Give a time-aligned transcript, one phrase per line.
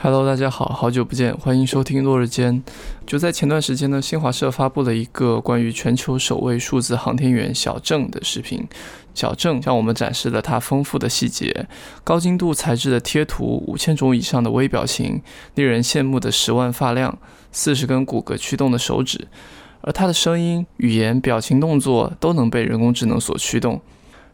[0.00, 2.62] Hello，大家好，好久不见，欢迎收听落日间。
[3.04, 8.64] 就在前段时间呢，新华社发布了一个关于全球首位数字航天员小郑的视频。
[9.12, 11.66] 小郑向我们展示了他丰富的细节、
[12.04, 15.20] 高精度材质的贴图、五千种以上的微表情、
[15.56, 17.18] 令人羡慕的十万发量、
[17.50, 19.26] 四十根骨骼驱动的手指，
[19.80, 23.82] 而他的声音、语言、表情、动作都能被人工智能所驱动。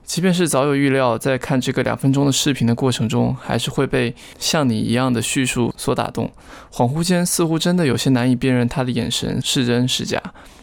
[0.05, 6.31] 即便是早有预料，在看这个两分钟的视频的过程中，还是会被像你一样的叙述所打动。
[6.71, 10.23] 恍惚间，似乎真的有些难以辨认他的眼神是真是假。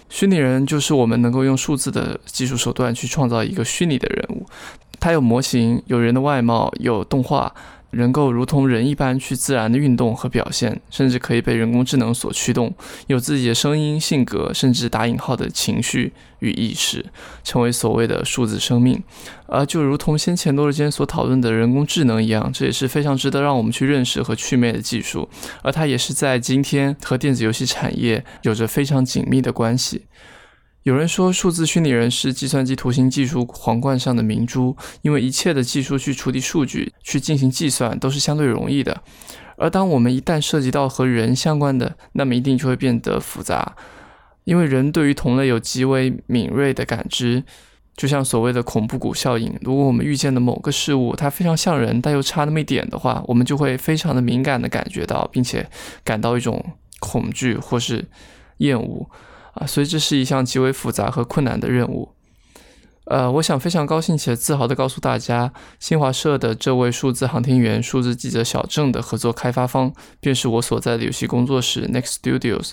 [0.09, 4.45] 虚拟人就是我们能够用数字的技术手段去创造一个虚拟的人物，
[4.99, 7.53] 他有模型，有人的外貌，有动画。
[7.91, 12.73] 能够如同人一般去自然的运动和表现，甚至可以被人工智能所驱动，
[13.07, 17.05] 有自己的声音、性格，甚至打引号的情绪与意识，
[17.43, 19.01] 成为所谓的数字生命。
[19.47, 25.27] 而就如同先前多日间所讨论的人工智能一样，这也是非常值得让我们去认识和祛魅的技术。
[25.61, 30.05] 而它也是在今天和电子游戏产业有着非常紧密的关系。
[30.83, 39.03] 有人说，数字虚拟人是计算机图形技术皇冠上的明珠，因为一切的技术去处理数据、去进行计算都是相对容易的。
[39.57, 43.75] 而当我们一旦涉及到和人相关的，那么一定就会变得复杂，
[44.43, 47.43] 因为人对于同类有极为敏锐的感知，
[47.95, 49.55] 就像所谓的恐怖谷效应。
[49.61, 55.69] 如果我们遇见的某个事物它非常像人，但又差那么一点的话，我们就会非常的敏感的感觉到，并且
[56.03, 56.65] 感到一种
[56.99, 58.07] 恐惧或是
[58.57, 59.07] 厌恶。
[59.53, 62.13] 啊，所以这是一项极为复杂和困难的任务。
[63.05, 69.91] 呃，我想非常高兴且自豪的告诉大家，新华社的这位数字航天员、数字记者小郑的合作开发方，
[70.21, 72.71] 便是我所在的游戏工作室 Next Studios。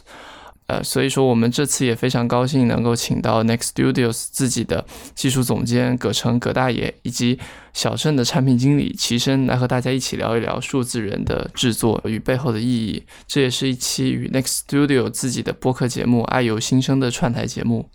[0.69, 7.39] 呃，所以说我们这次也非常高兴能够请到 Next Studios 自己的技术总监葛成葛大爷，以及
[7.73, 13.03] 小镇的产品经理齐生来和大家一起聊一聊数字人的制作与背后的意义。
[13.27, 17.89] 这也是一期与 Next Studio 自己的播客节目《爱由心生》的串台节目。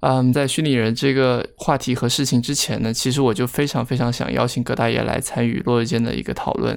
[0.00, 6.76] 嗯，在虚拟人这个话题和事情之前呢，其实我就非常非常想邀请葛大爷来参与落日间的一个讨论。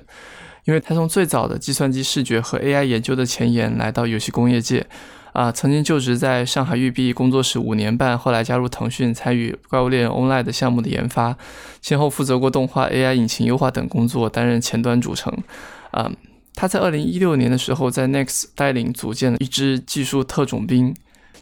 [0.68, 4.86] 因为他从最早的计算机视觉和 AI 研究的前沿来到游戏工业界，
[5.32, 11.38] 啊，曾经就职在上海育碧工作室五年半，后来加入腾讯参与《怪物猎人 Online》的项目的研发，
[11.82, 15.34] 先后负责过动画、AI 引擎优化等工作，担任前端主程。
[15.92, 16.12] 啊，
[16.54, 20.94] 他在二零一六年的时候在 Next 带领组建了一支技术特种兵。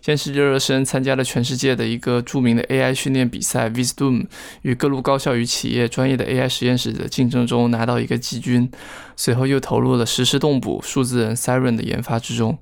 [0.05, 4.27] 先是热热身参加了全世界的一个著名的 AI 训练比赛 Wisdom，
[4.61, 8.69] 与各路高校与企业专业的 AI 实验室的竞争中拿到一个季军，
[9.15, 12.55] 随后又投入了实时动捕数字人 Siren 的研发之中。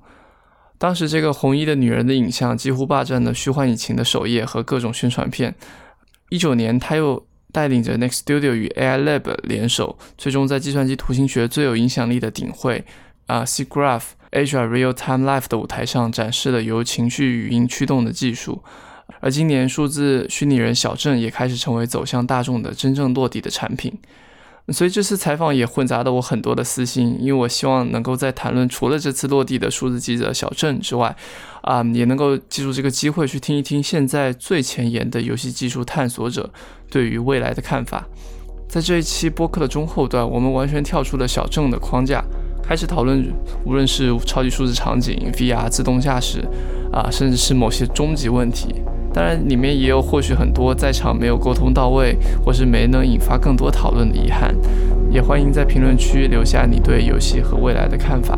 [0.78, 5.54] 当时这个红衣的女人的影像几乎霸占了虚幻引擎的首页和各种宣传片。
[6.30, 12.86] 一九年，他又带领着 Next Studio 与 AI Lab 联手，最终在计算机图形学最有影响力的顶会
[13.26, 14.04] 啊 SIGGRAPH。
[14.34, 18.62] Asia Real Time Life 的舞台上展示了由情绪语音驱动的技术，
[19.20, 23.98] 而今年数字虚拟人小镇也开始成为走向大众的真正落地的产品。
[24.68, 31.14] 所以这次采访也混杂了我很多的私心，因为我希望能够在谈论除了这次落地的数字记者小镇之外，
[31.60, 36.50] 啊，也能够记住这个机会去听一听现在最前沿的游戏技术探索者
[36.90, 38.06] 对于未来的看法。
[38.66, 42.24] 在这一期播客的中后段，我们完全跳出了小镇的框架。
[42.66, 43.22] 开始讨论，
[43.64, 46.40] 无论是超级数字场景、VR、自动驾驶，
[46.90, 48.74] 啊，甚至是某些终极问题。
[49.12, 54.54] 当然，里面也有或许很多在场没有沟通到位，或是没能引发更多讨论的遗憾。
[55.10, 58.36] 也欢迎在评论区留下你对游戏和未来的看法。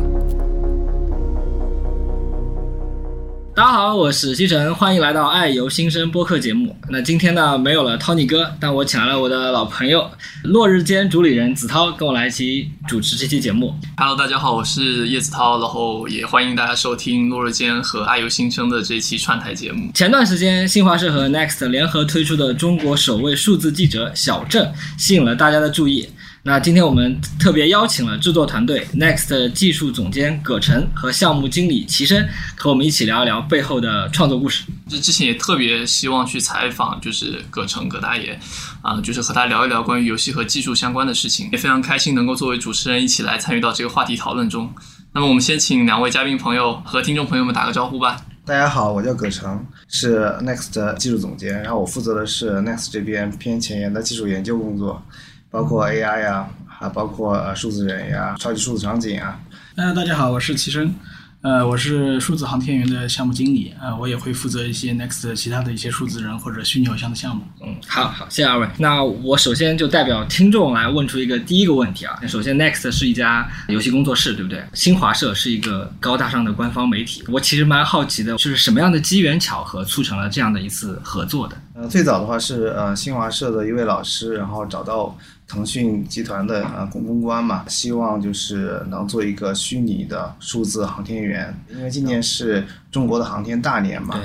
[3.57, 6.75] 大家好，我是西城，欢迎来到爱由新生播客节目。
[6.91, 10.07] 那今天呢，没有了 Tony 哥，但我请来了我的老朋友
[10.43, 13.73] 落日间主理人子涛，跟我来一起主持这期节目。
[13.97, 19.91] Hello，大家好，我是叶子涛，然后也欢迎大家收听落日间和爱由新生的这期串台节目。
[19.91, 26.07] 前段时间，新华社和 Next 联合推出的中国首位数字记者小郑，吸引了大家的注意。
[26.47, 34.63] 那今天我们特别邀请了制作团队 Next 技术总监葛晨和项目经理齐生，和我们一起聊一聊背后的创作故事。
[34.87, 38.39] 这之前也特别希望去采访，就是葛晨葛大爷，
[38.81, 44.73] 啊，就是和他聊一聊关于游戏和技术相关的事情，也非常开心能够作为主持人一起来参与到这个话题讨论中。
[45.11, 48.21] 那么我们先请两位嘉宾朋友和听众朋友们打个招呼吧。
[48.45, 55.03] 大家好，我叫葛成，是 Next 技术总监，然后我负责的是 Next 这边偏前沿的技术研究工作。
[55.49, 59.39] 包括 AI 呀，还包括数字人呀、超级数字场景啊。
[59.75, 60.93] 呃，大家好，我是齐生，
[61.41, 67.43] 呃，我是数字航天员的项目经理，呃，我也会负责一些 Next 其他的一些数字人或者虚拟偶像的项目。
[67.63, 68.67] 嗯，好好，谢谢二位。
[68.77, 72.19] 那我首先就代表听众来问出一个第一个问题啊。
[72.27, 74.61] 首先，Next 是一家游戏工作室，对不对？
[74.73, 77.23] 新华社是一个高大上的官方媒体。
[77.29, 81.55] 我其实蛮好奇的，就是什么样的机缘巧合促成了这样的一次合作的？
[81.75, 85.17] 呃，最早的话是呃新华社的一位老师，然后找到。
[85.47, 94.19] 腾讯集团的呃公公关嘛，希望就是能做一个虚拟的数字航天员，因为今年是中国的航天大年嘛，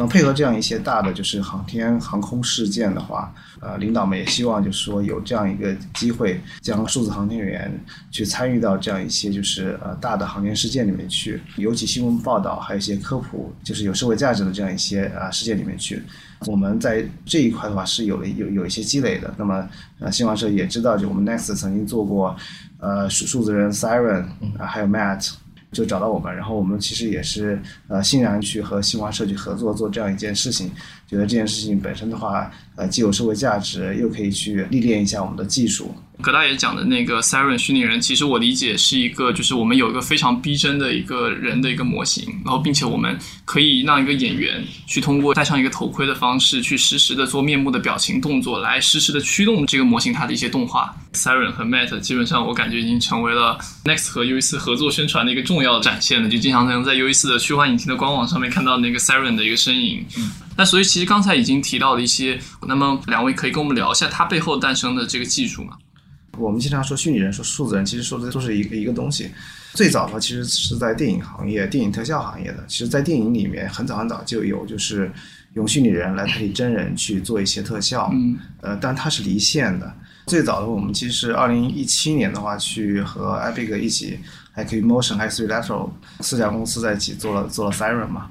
[0.00, 7.70] 能配合这样一些大的就是航天航空事件的话，呃，领导们也希望就是说有这样一个机会，将数字航天员
[8.10, 16.02] 去参与到这样一些就是呃大的航天事件里面去，尤其新闻报道还有一些科普，就是有社会价值的这样一些啊事件里面去。
[16.46, 19.32] 我们在这一块的话是有了有有一些积累的。
[19.36, 19.68] 那么，
[19.98, 22.34] 呃，新华社也知道，就我们 Next 曾经做过，
[22.78, 24.24] 呃，数数字人 Siren，
[24.58, 25.32] 啊，还有 Matt，
[25.72, 26.34] 就找到我们。
[26.34, 30.70] 然后我们其实也是呃欣然去和新华社去合作做这样一件事情，
[31.06, 35.94] 觉得这件事情本身的话，呃，既有社会价值，又可以去历练一下我们的技术。
[36.20, 50.94] 葛大爷讲的那个 Siren 虚拟人，其实我理解是一个，就是我们有一个非常逼真的一个人的一个模型，然后并且我们可以让一个演员去通过戴上一个头盔的方式，去实时的做面部的表情动作，来实时的驱动这个模型它的一些动画。
[51.12, 60.06] Siren 和 Matt 基本上我感觉已经成为了 Next 和 U 四合作宣传的一个重要展现了，就经常能在 U 四的虚幻引擎的官网上面看到那个 Siren 的一个身影。
[60.16, 65.72] 嗯，那所以其实刚才已经提到了一些，那么两位可以跟我们聊一下它背后诞生的这个技术吗？
[66.40, 69.30] 我们经常说虚拟人，说数字人，其实说的都是一个一个东西。
[69.74, 72.64] 最早的话，其实是在电影行业、电影特效行业的。
[72.66, 75.12] 其实，在电影里面，很早很早就有，就是
[75.54, 78.10] 用虚拟人来代替真人去做一些特效。
[78.12, 78.36] 嗯。
[78.62, 79.92] 呃，但它是离线的。
[80.26, 84.18] 最早的我们其实二零一七年的话，去和 Epic 一起，
[84.52, 85.90] 还可以 Motion 还有 Three Lateral
[86.20, 88.30] 四家公司在一起做了做了 Siren 嘛。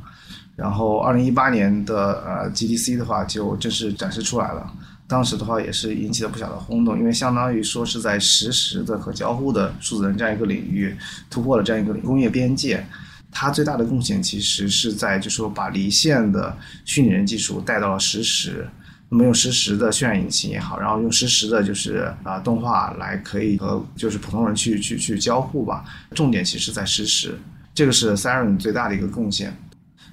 [0.56, 4.69] 然后二零一八年的呃 GDC 的话，就正式展示出来了。
[5.09, 10.95] 当时的话也是引起了不小的轰动，因为相当于说是在实时的和交互的数字人这样一个领域
[11.31, 12.85] 突破了这样一个工业边界。
[13.31, 18.67] 它最大的贡献其实是在就说把离线的虚拟人技术带到了实时，
[19.09, 25.83] 那么用实时的渲染引擎也好，然后用实时的就是啊动画来可以和就是普通人去去去交互吧。
[26.15, 27.35] 重点其实在实时，
[27.73, 29.56] 这个是 Siren 最大的一个贡献。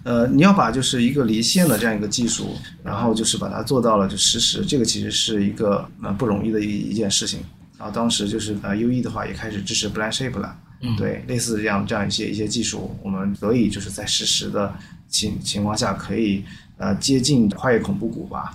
[0.06, 7.41] 呃，你要把就是一个离线的这样一个技术，然后就是把它做到了就实时，这个其实是一个呃不容易的一一件事情。
[7.76, 10.56] 然后当时就是呃 U E 的话也开始支持 Blind Shape 了，
[10.97, 14.73] 对，类似这样这样一些一些技术，我们可以就是在实时的
[15.08, 16.44] 情情况下可以
[16.79, 18.55] 呃接近跨越恐怖谷吧。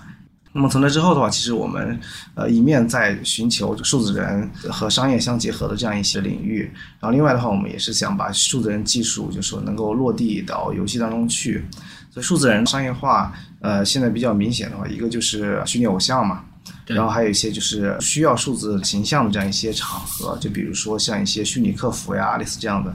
[0.54, 1.98] 那么从那之后的话，其实我们
[2.34, 6.70] 呃一面在寻求数字人和商业相结合的这样一些领域，
[7.00, 11.64] 然后另外的话，我们也是想把数字人技术就说能够落地到游戏当中去。
[12.10, 16.44] 所以数字人商业化，呃，现在比较明显的话，一个就是虚拟偶像嘛，
[16.84, 22.94] 然后还有一些就是需要数字形象的这样一些场合，就比如说像一些虚拟客服呀，类似这样的。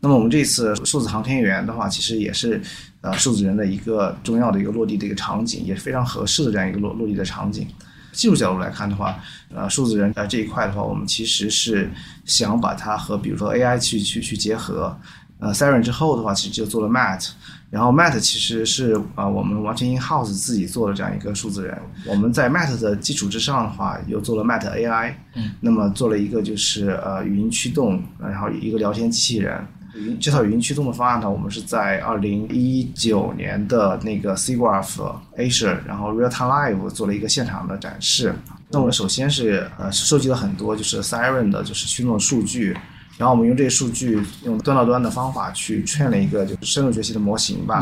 [0.00, 2.60] 那么我们这次数字航天员的话，其实也是。
[3.00, 7.66] 呃，数字人的一个重要的一个落地的一个场景，也是非常合适的这样一个落落地的场景。
[8.12, 9.16] 技术角度来看的话，
[9.54, 11.88] 呃，数字人呃这一块的话，我们其实是
[12.24, 14.98] 想把它和比如说 AI 去去去结合。
[15.40, 17.28] 呃，Siren 之后的话，其实就做了 Matt，
[17.70, 21.78] 然后 Matt 其实是啊我们完全 in house 自己做的这样一个数字人。
[22.06, 29.64] 我们在 Matt 的基础之上的话，又做了 Matt AI，嗯，那么做了一个就是呃语音驱动，然后一个聊天机器人。
[29.98, 38.34] 云这套语音驱动的方案呢，我们是在二零一九年的那个 SIGGRAPH Asia，然后 Real Time Live 做了一个现场的展示。
[38.70, 42.76] 那我们首先是呃收集了很多就是 Siren 的就是驱动数据，
[43.16, 47.80] 然后我们用这些数据用端到端的方法去 train 了一个就是深度学习的模型吧。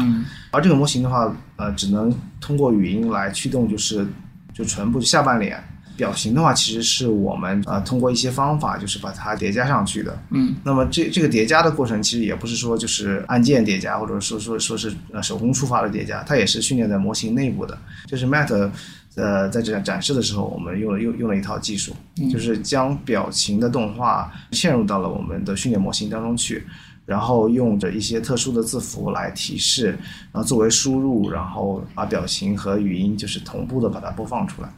[0.50, 4.06] 而这个模型的话，呃，只能通过语音来驱动，就是
[4.54, 5.62] 就唇部下半脸。
[5.96, 10.18] 表情的话，其实是我们呃通过一些方法，就是把它叠加上去的。
[10.30, 17.76] 嗯，那么这这个叠加的过程，其实也不是说就是按键叠加，或者说说说是呃手工触发的叠加，它也是训练在模型内部的。
[18.06, 18.70] 就是 Matt，
[19.14, 21.96] 呃，在这展示的时候，我们用了用用了一套技术，
[22.30, 26.66] 就是将表情的动画嵌入到了我们的训练模型当中去，
[27.06, 29.98] 然后用着一些特殊的字符来提示，
[30.32, 34.68] 然后作为输入，然后把表情和语音就是同步的把它播放出来。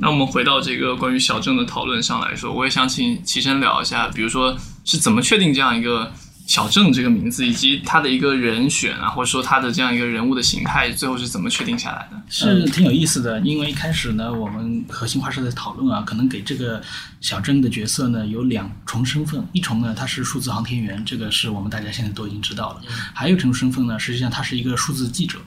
[0.00, 6.10] 那我们回到这个关于小郑的讨论上来说，我也想请齐生聊一下，比如说是怎么确定这样一个
[6.46, 12.20] 小郑这个名字，以及他的一个人选啊，或者说他的这样一个人物的形态，最后是怎么确定下来的？
[12.28, 16.82] 是挺有意思的，因为一开始呢，我们核心画社在讨论啊，可能给这个
[17.20, 22.80] 小郑的角色呢有两重身份，一重呢他是数字航天员，这个是我们大家现在都已经知道了，
[23.14, 25.38] 还有一种身份呢，实际上他是一个数字记者。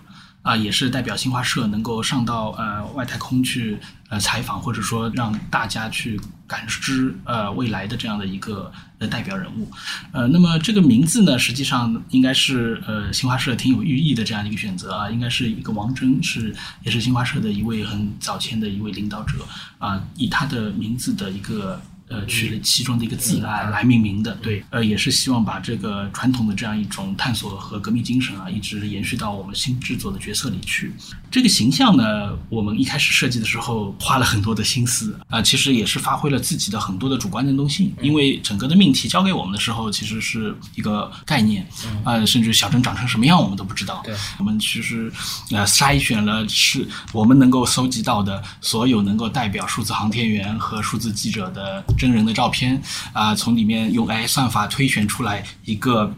[0.43, 9.71] 啊，也是代表新华社能够上到呃外太空去呃采访，或者说让大家去感知呃未来的这样的一个呃代表人物，
[10.11, 19.35] 呃，那么这个名字呢，实际上应该是呃新华社挺有寓意的这样一个选择啊，应该是一个王峥是也是新华社的一位很早前的一位领导者
[19.79, 21.81] 啊，以他的名字的一个。
[22.13, 30.93] 呃，取了其中的一个字来来命名的，对，呃，也是希望把这个传统的这样一种探索和革命精神啊，一直延续到我们新制作的角色里去。
[31.33, 41.67] 这个形象呢，我们一开始设计的时候花了很多的心思啊，其实也是发挥了自己的很多的主观能动性，因为整个的命题交给我们的时候，其实是一个概念
[42.03, 43.99] 啊，甚至小镇长成什么样我们都不知道。
[44.05, 45.11] 对，我们其实
[45.49, 51.83] 呃筛选了是我们能够搜集到的所有能够代表数字航天员和数字记者的。
[51.97, 52.79] 真人的照片
[53.11, 56.13] 啊，从里面用 AI 算法推选出来一个，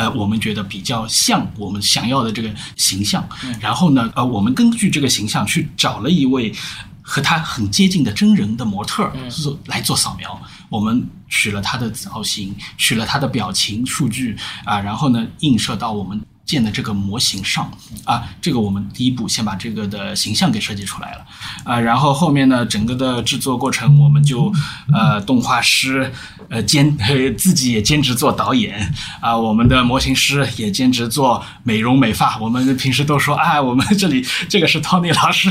[0.00, 3.22] 呃，我们觉得比较像我们想要的这个形象。
[3.60, 6.50] 然后呢，呃，我们根据这个形象去找了一位
[7.02, 10.40] 和他很接近的真人的模特做来做扫描。
[10.70, 16.18] 我们取了他的造型，取了他的表情数据啊，然后呢，映射到我们。
[16.50, 17.70] 建的这个模型上
[18.04, 21.24] 啊，这个我们第一步先把这个的形象给设计出来了
[21.62, 24.52] 啊，然后后面呢，整个的制作过程我们就
[24.92, 26.12] 呃，动画师
[26.48, 26.96] 呃兼
[27.36, 32.36] 自己也兼职做导演啊，我们的模型师也兼职做美容美发。
[32.38, 35.48] 我们平时都说啊，我们这里这个是 Tony 老师，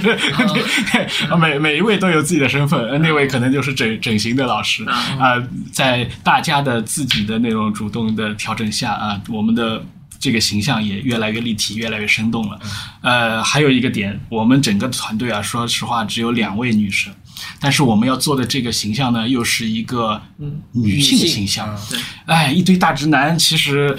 [1.40, 5.42] 每每一位都有自己的身份，那位可能就是整整形的老师啊，
[5.72, 9.82] 在大家的自己的那种主动的调整下啊，我们的。
[10.20, 12.60] 这个形象也越来越立体，越来越生动了。
[13.02, 17.14] 呃，还有一个点，我们整个团队啊，说实话只有两位女生。
[17.58, 20.22] 但是我们要做的这个形象呢，又是一个
[20.74, 21.74] 女性形象。
[22.26, 23.96] 哎，一堆大直男其实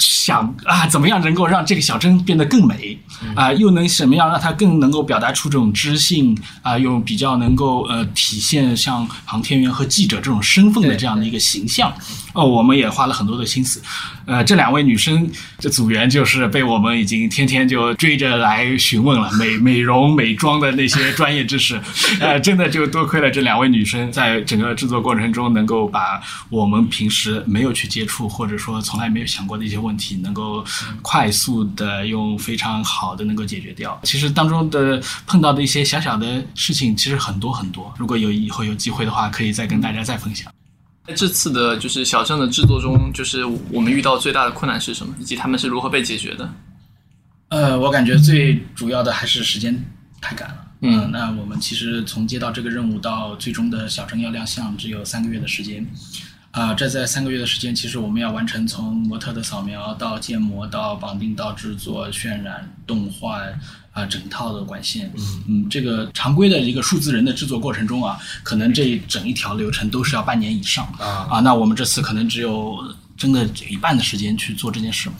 [0.00, 2.98] 想啊，怎么样能够让这个小珍变得更美
[3.36, 3.52] 啊？
[3.52, 6.76] 又能什么样让她更能够表达出这种知性啊？
[6.76, 11.92] 又比较能够呃体现像航天员和记者这种身份的这样的一个形象？
[12.32, 13.80] 哦，我们也花了很多的心思。
[14.30, 21.78] 呃，这两位女生这组员就是被我们已经天天就追着来询问了美美容美妆的那些专业知识。
[22.20, 22.70] 呃，真的。
[22.70, 30.64] 就多亏了这两位女生，在整个制作过程中，能够把我们平时没有去接触，或者说从来没有想过的一些问题，能够
[31.02, 34.00] 快速的用非常好的能够解决掉。
[34.04, 37.92] 其实当中的碰到的一些小小的事情，其实很多很多。
[37.98, 40.48] 如果有以后有机会的话，可以再跟大家再分享。
[41.06, 46.52] 在这次的就是小镇的制作中，就是我们遇到最大的困难是什么，以及他们是如何被解决的？
[47.48, 49.76] 呃，我感觉最主要的还是时间
[50.20, 50.66] 太赶了。
[50.82, 55.86] 嗯，那我们其实从接到这个任务到最终的小镇要亮相，只有三个月的时间。
[56.52, 63.40] 啊，这在三个月的时间，其实我们要完成从模特的扫描到建模到绑定到制作渲染动画
[64.00, 65.12] 啊，整套的管线。
[65.16, 72.78] 嗯嗯，这个常规的一个数字人的制作过程中啊，可能这整一条流程都是要半年以上啊啊，那我们这次可能只有。
[73.20, 75.10] 真的一半的时间去做这件事，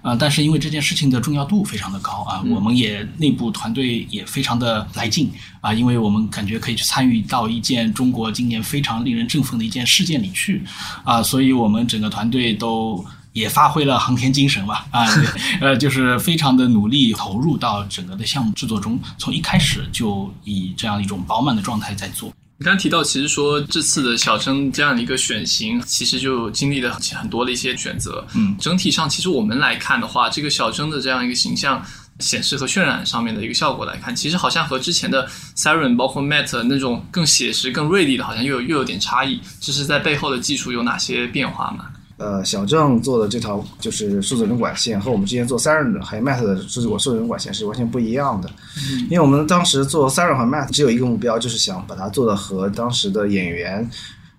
[0.00, 5.30] 啊，但是因为这件事情的重要度非常的高啊，我们也内部团队也非常的来劲
[5.60, 10.64] 啊，因为我们感觉可以去参与到一件中国今年非常令人振奋的一件事件里去
[11.04, 15.06] 啊，所以我们整个团队都也发挥了航天精神吧啊，
[15.60, 22.32] 呃，就是非常的努力投入到整个的项目制作中，从一开始就以这样一种饱满的状态在做。
[22.58, 28.26] 你刚刚提到，其实说这次的小生这样的一个选型，其实就经历了很多的一些选择。
[28.34, 31.82] 嗯，整体上，其实我们来看的话，这个小生的这样一个形象
[32.18, 39.40] 显示和渲染上面的一个效果来看，其实好像和之前的 Siren 包括 Matt 那种更写实、更锐利的，好像又有又有点差异。
[39.58, 41.86] 这是在背后的技术有哪些变化吗？
[42.20, 48.50] 呃，小郑做的这套就是数字人管线，和我们之前做 Siren 还有 Matt 的数字数字人管线是完全不一样的。
[48.76, 53.88] 嗯，因为我们当时做 Siren 和 Matt 只有一个目标，就是想把它做的和当时的演员，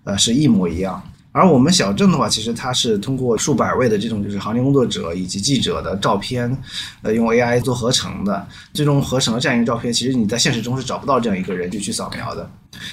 [0.04, 1.02] 呃，是一模一样。
[1.32, 6.56] 而我们小郑的话，其实他是通过数百位的这种就是航天工作者以及记者的照片，
[7.00, 8.46] 呃，用 AI 做合成的。
[8.74, 12.48] 最终合成的这样一个照片，其实你在现实中是找不到这样一个人去去扫描的。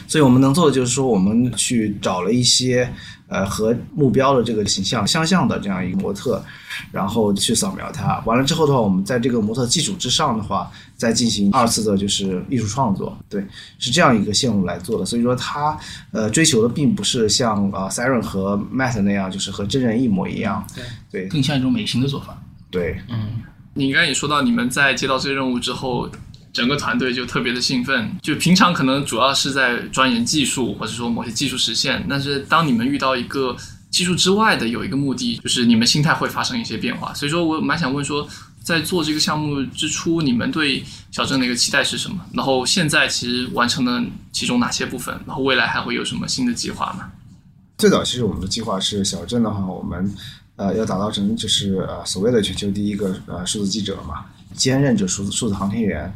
[0.07, 2.89] 所以我们能做的就是说，我们去找了一些
[3.29, 6.43] 呃和目标的这个形象相像的这样一个模特，
[6.91, 8.19] 然后去扫描它。
[8.25, 13.17] 完了之后的话，我们在这个模特基础之上的话，再进行二次的就是艺术创作。
[13.29, 13.45] 对，
[13.77, 15.05] 是这样一个线路来做的。
[15.05, 15.77] 所以说，它
[16.11, 20.65] 呃追求的并不是像啊 Siren 和 Matt 那样，就是和真人一模一样。
[20.75, 22.37] 对对更像一种美型的做法。
[22.71, 23.41] 对，嗯
[23.75, 26.09] 你刚才也说到，你们在接到这个任务之后，
[26.51, 28.09] 整个团队就特别的兴奋。
[28.21, 33.55] 就平常可能主要是在钻研技术，或者说某些技术实现，但是当你们遇到一个
[33.89, 37.13] 技术之外的有一个目的，就是你们心态会发生一些变化。
[37.13, 38.27] 所以说我蛮想问说，
[38.63, 42.23] 在做这个项目之初，你们对小镇的一个期待是什么？
[42.33, 45.17] 然后现在其实完成了其中哪些部分？
[45.25, 47.09] 然后未来还会有什么新的计划吗？
[47.77, 50.13] 最早其实我们的计划是小镇的话，我们
[50.55, 56.13] 呃要打造成就是呃所谓的全球第一个呃数字记者嘛，兼任着数字数字航天员。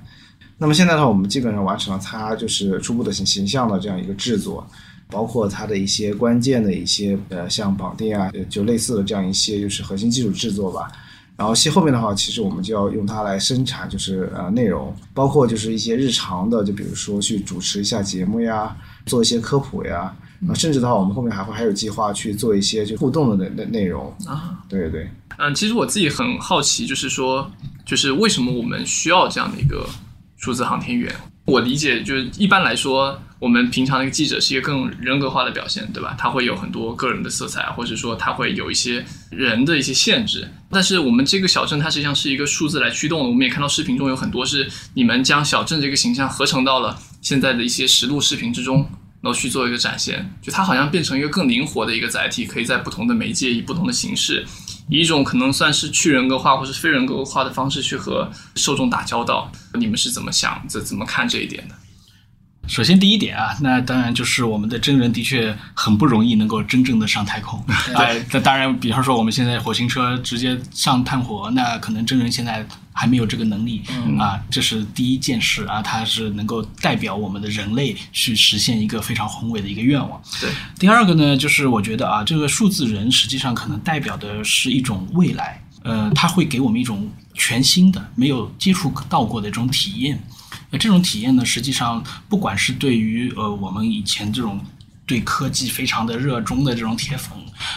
[0.63, 4.65] 那么现在的话，我们基本上完成了它就是初步的形形象的这样一个制作，
[5.10, 10.89] 包括它的一些关键的一些呃像绑定啊，呃就类似的这样一些就是核心技术制作吧。
[11.36, 18.74] 然后其后面的话，其实我们就要用它来生产，就是呃内容，包括就是一些日常的，就比如说去主持一下节目呀，
[19.05, 20.15] 做一些科普呀，
[20.48, 24.63] 啊，甚至的话，我们后面还会还有计划去做一些就互动的内内内容啊。
[24.70, 27.51] 对对对，嗯，其实我自己很好奇，就是说，
[27.86, 29.86] 就是为什么我们需要这样的一个
[30.43, 31.09] 数字航天员？
[31.45, 36.17] 我理解，就是一般来说，我们平常的一个记者是一个更人格化的表现，对吧？
[36.19, 40.45] 他会有很多个人的色彩，或者说他会有一些人的一些限制。
[40.69, 43.29] 但是我们这个小镇，它实际上是一个数字来驱动的。
[43.29, 48.85] 我们也看到视频中有很多是你们将小镇这个形象合成到了现在的一些实录视频之中，
[49.21, 50.29] 然后去做一个展现。
[50.41, 54.45] 就它好像变成一个更灵活的一个载体，可以在不同的媒介以不同的形式。
[54.90, 61.75] 以一种可能算是去人格化或是非人格化的方式去和受众打交道，你们是怎么想、怎怎么看这一点的？
[62.67, 67.62] 首先，第一点啊，那当然就是我们的真人的确很不容易能够真正的上太空。
[67.93, 80.20] 对，那当然，比方说我们现在火星车直接上探火，那可能真人现在还没有这个能力嗯啊，这是第一件事啊，它是能够代表我们的人类去实现一个非常宏伟的一个愿望。
[80.39, 90.17] 对，第二个呢，就是我觉得啊，这个数字人实际上可能代表的是一种未来，呃，它会给我们一种全新的、没有接触到过的这种体验。
[90.74, 94.60] 那这种体验呢，实际上不管是对于呃我们以前这种
[95.06, 97.32] 对科技非常的热衷的这种铁粉，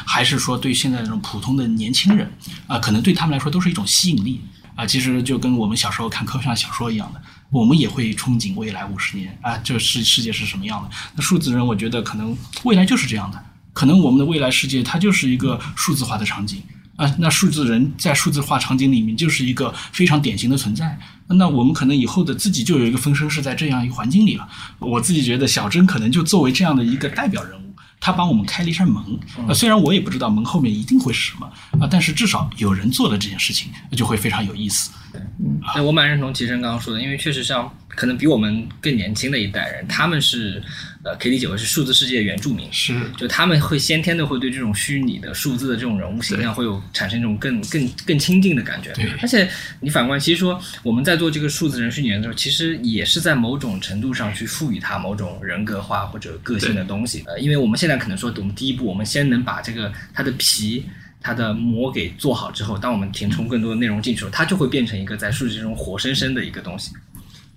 [0.06, 2.32] 还是说对现在这种普通的年轻人
[2.66, 4.40] 啊、可能对他们来说都是一种吸引力
[4.74, 4.86] 啊。
[4.86, 10.88] 其实就跟我们小时候看科幻小说一样的，我们也会憧憬未来五十年啊，这世世界是什么样的？
[11.14, 12.34] 那数字人，我觉得可能
[12.64, 16.62] 未来就是这样的，可能我们的未来世界它就是一个数字化的场景。
[16.96, 20.98] 啊，那数字人在数字化场景里面就是一个非常典型的存在。
[21.28, 24.48] 那我们可能以后的自己就有一个分身是在这样一个环境里了。
[24.78, 29.02] 我自己觉得小珍可能就作为这样的一个代表人物，他帮我们开了一扇门。
[29.48, 31.46] 啊，虽然我也不知道门后面一定会是什么
[31.80, 34.90] 啊，但是至少有人做了这件事情，就会非常有意思。
[35.12, 40.62] 对，我蛮认同齐生刚刚说的，因为确实像可能比我们更年轻的一代人，他们是
[41.06, 48.92] 呃可以理解为是数字世界的原住民，是就他们会先天的会对这种虚拟的数字的这种人物形象会有产生一种更更更亲近的感觉。
[48.94, 49.48] 对而且
[49.80, 57.22] 你反观，其实说我们在做这个数字人虚拟人的时候，其实也是在某种程度上去赋予它某种人格化或者个性的东西。
[57.26, 60.84] 呃，因为我们现在可能说，我们第一步，我们先能把这个它的皮。
[61.18, 66.92] 它的膜给做好之后，当我们填充更多的内容进去的时候，它就会变成一个在数据中活生生的一个东西。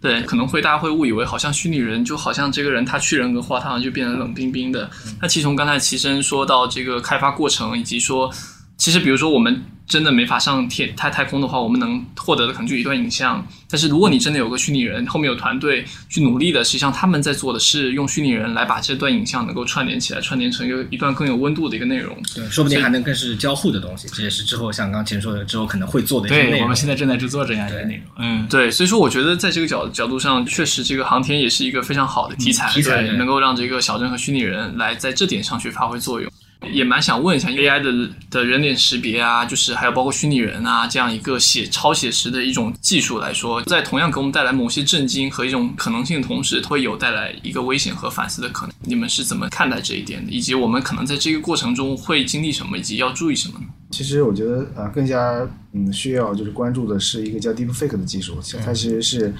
[0.02, 4.90] 对，可能会大家会误以为好像虚拟人就好像这个人他去人格化，他好像就变得冷冰冰的。
[5.22, 8.32] 那其实从刚才齐生说到这个开发过程，以及说，
[8.78, 13.46] 其实比如说我们真的没法上天太太空的话，我们能获得的可能就一段影像。
[13.68, 22.16] 但是如果你真的有个虚拟人，后面有团队去努力的，实际上他们在做的是用虚拟人来把这段影像能够串联起来，串联成一个一段更有温度的一个内容。
[22.36, 24.08] 对，说不定还能更是交互的东西。
[24.14, 28.04] 这也是之后像刚刚前说的，之后可能会做的一些内对，我们现在正在制作这样一个内容。
[28.20, 32.72] 嗯，对，所以说我觉得在这个角角度上，确实这个航天也是一个非常好的题材，
[33.18, 36.32] 能够让这个小镇和虚拟人来在这点上去发挥作用。
[36.74, 48.76] 也蛮想问一下 AI 的的人脸识别啊，就是还有包括虚拟人啊这样一个写超写实的一种技术来说，在同样给我们带来某些震惊和一种可能性的同时，会有带来一个危险和反思的可能。
[48.82, 50.32] 你们是怎么看待这一点的？
[50.32, 53.66] 以及我们可能在这个过程中会经历什么，以及要注意什么呢？
[53.92, 59.34] 其实我觉得呃更加嗯需要就是关注的是一个叫 Deepfake 的技术，它其实是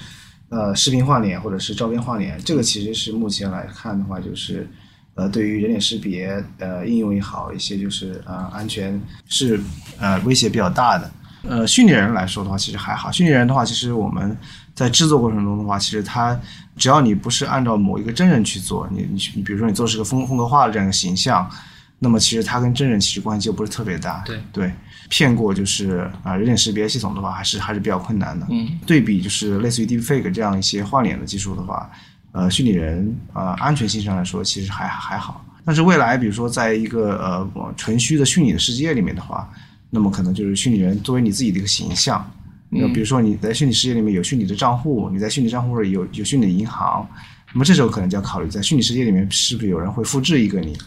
[0.48, 4.66] 呃视频换脸或者是照片换脸，这个其实是目前来看的话就是。
[5.14, 9.60] 呃，对于人脸识别呃应用也好，一些就是呃安全是
[9.98, 11.10] 呃威胁比较大的。
[11.42, 13.10] 呃，训练人来说的话，其实还好。
[13.10, 14.36] 训练人的话，其实我们
[14.74, 16.38] 在制作过程中的话，其实它
[16.76, 21.50] 只要你不是按照某一个真人去做，你你你比如说你做是个风风格化的这样一个形象，
[21.98, 24.22] 那么其实它跟真人其实关系就不是特别大。
[24.26, 24.70] 对对，
[25.08, 28.46] 骗过就是啊、人脸识别系统的话，还是还是比较困难的。
[28.50, 31.90] 嗯，对比就是类似于 Deepfake 这样一些换脸的技术的话，
[32.32, 35.44] 呃，虚拟人呃安全性上来说其实还还好。
[35.64, 39.48] 但是未来比如说在一个呃纯虚的虚拟的世界里面的话，
[39.90, 42.24] 那么可能就是虚拟人作为你自己的一个形象。
[42.68, 47.04] 那比如说你在虚拟世界里面有虚拟的账户，你在虚拟账户里有有虚拟的银行，
[47.52, 50.78] 那么这时候可能就要考虑在虚拟世界里面是不是有人会复制一个你。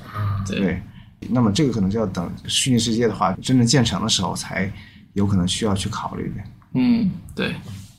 [0.47, 0.81] 对对，
[1.29, 4.71] 那么这个可能就要等虚拟世界的话真正建成的时候才
[5.11, 6.43] 有可能需要去考虑的。
[6.75, 7.47] 嗯，对，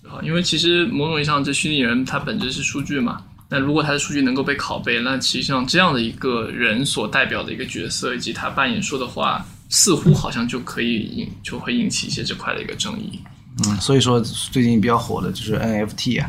[0.03, 3.23] 啊，因为其实某种意义上，这虚拟人它本质是数据嘛。
[3.55, 13.21] 那如果他的数据能够被拷贝，那其实像这样的一个人所代表的一个角色以及他扮演说的话，似乎好像就可以引就会引起一些这块的一个争议。
[13.65, 16.29] 嗯，所以说最近比较火的就是 NFT 啊，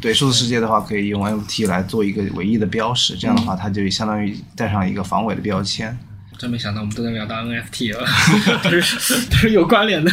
[0.00, 5.98] 对数字世界的话，可以用 NFT 来做一个唯一的标识，这样的话，它就相当于带上一个防伪的标签。
[6.40, 8.06] 真没想到我们都能聊到 NFT 了，
[8.64, 10.10] 都是都是有关联的。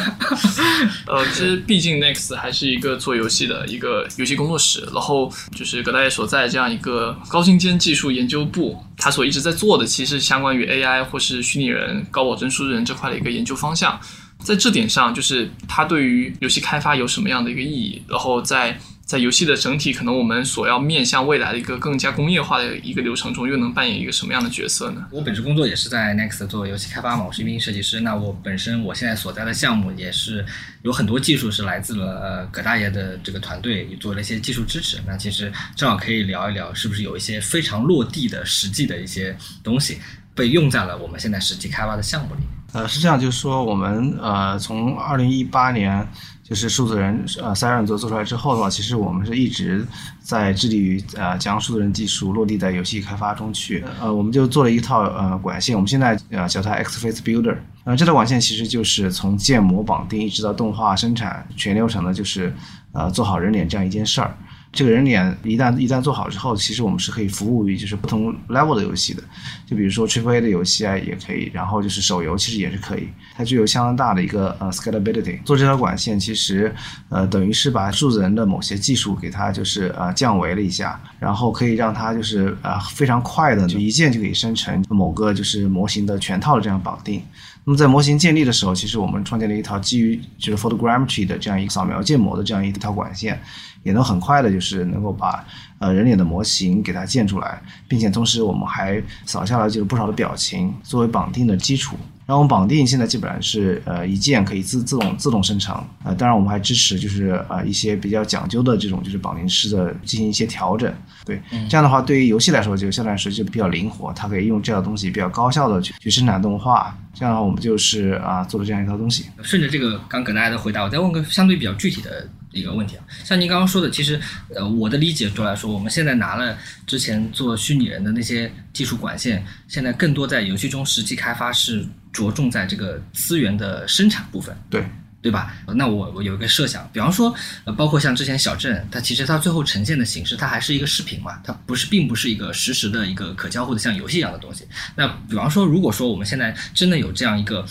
[1.05, 13.97] 呃，其实毕竟 Next 还是一个做游戏的一个游戏工作室，然后就是葛大爷所在这样一个高精尖技术研究部，他所一直在做的，其实相关于 AI 或是虚拟人、高保真数字人这块的一个研究方向。
[14.39, 18.03] 在这点上，就是它对于游戏开发有什么样的一个意义？
[18.09, 25.07] 然后在在游戏的整体可能我们所要面向未来的一个更加工业化的一个流程中，又能扮演一个什么样的角色呢？
[25.11, 28.01] 我本职工作也是在 Next 做游戏开发嘛，我是一名设计师。
[28.01, 30.45] 那我本身我现在所在的项目也是
[30.81, 34.97] 有很多技术是来自了呃葛大爷的这个团队，也做了一些技术支持。
[35.07, 39.99] 那其实正好可以聊一聊，是不是有一些非常落地的实际的一些东西
[40.35, 42.41] 被用在了我们现在实际开发的项目里。
[42.73, 46.05] 呃，是这样，就是说我们呃从二零一八年
[46.47, 49.85] 就是数字人呃三人做做出来之后的话，其实我们是一直
[50.21, 53.83] 在致力于呃将数字人技术落地在游戏开发中去。
[53.99, 57.57] 呃，我们就做了一套呃管线，我们现在呃叫它 X Face Builder。
[57.83, 62.53] 呃，这套管线其实就是从建模绑定一直到动画生产全流程的，就是
[62.93, 64.33] 呃做好人脸这样一件事儿。
[64.77, 69.23] 这个人脸一旦一旦做好之后，其实我们是可以服务于就是不同 level 的游戏的，
[69.65, 75.41] 就比如说 Triple A 的游戏啊也可以，然后就是手游其实也是可以，它具有相当大的一个呃 scalability。
[75.43, 76.71] 做这条管线其实
[77.09, 87.23] 呃等于是把数字人的某些技术给它就是呃降维了一下，然后可以让它就是呃非常快的就一键就可以生成某个就是模型的全套的这样绑定。
[87.67, 93.37] 那么在模型建立的时候，其实我们创建了一套基于就是 photogrammetry 的这样一个扫描建模的这样一套管线，
[93.83, 95.45] 也能很快的就是能够把
[95.79, 101.97] 呃人脸的模型给它建出来，并且同时我们还扫下了就是不少的表情作为绑定的基础。
[102.27, 119.27] 然后我们绑定现在基本上是呃一键可以自自动自动生成，呃当然我们还支持就是呃一些比较讲究的这种就是绑定式的进行一些调整，对，这样的话对于游戏来说就相对来说就比较灵活，它可以用这样的东西比较高效的去去生产动画，这样的话我们就是啊做了这样一套东西。
[119.41, 124.19] 顺着这个刚给大家的回答，我再问个相对比较具体的一个问题啊，像您刚刚说的，其实
[124.55, 134.55] 呃我的理解中来说，我们现在拿了之前做虚拟人的那些技术管线，现在更多在游戏中实际开发是着重在这个资源的生产部分。
[134.69, 134.83] 对，
[135.21, 135.53] 对吧？
[135.75, 137.33] 那我我有一个设想，比方说，
[137.65, 144.65] 呃，包括像之前小镇，它其实它最后呈现的形式，它还是一个视频嘛，它不是并不是一个实时的一个可交互的像游戏一样的东西。
[144.95, 147.65] 那比方说，如果说我们现在真的有这样一个，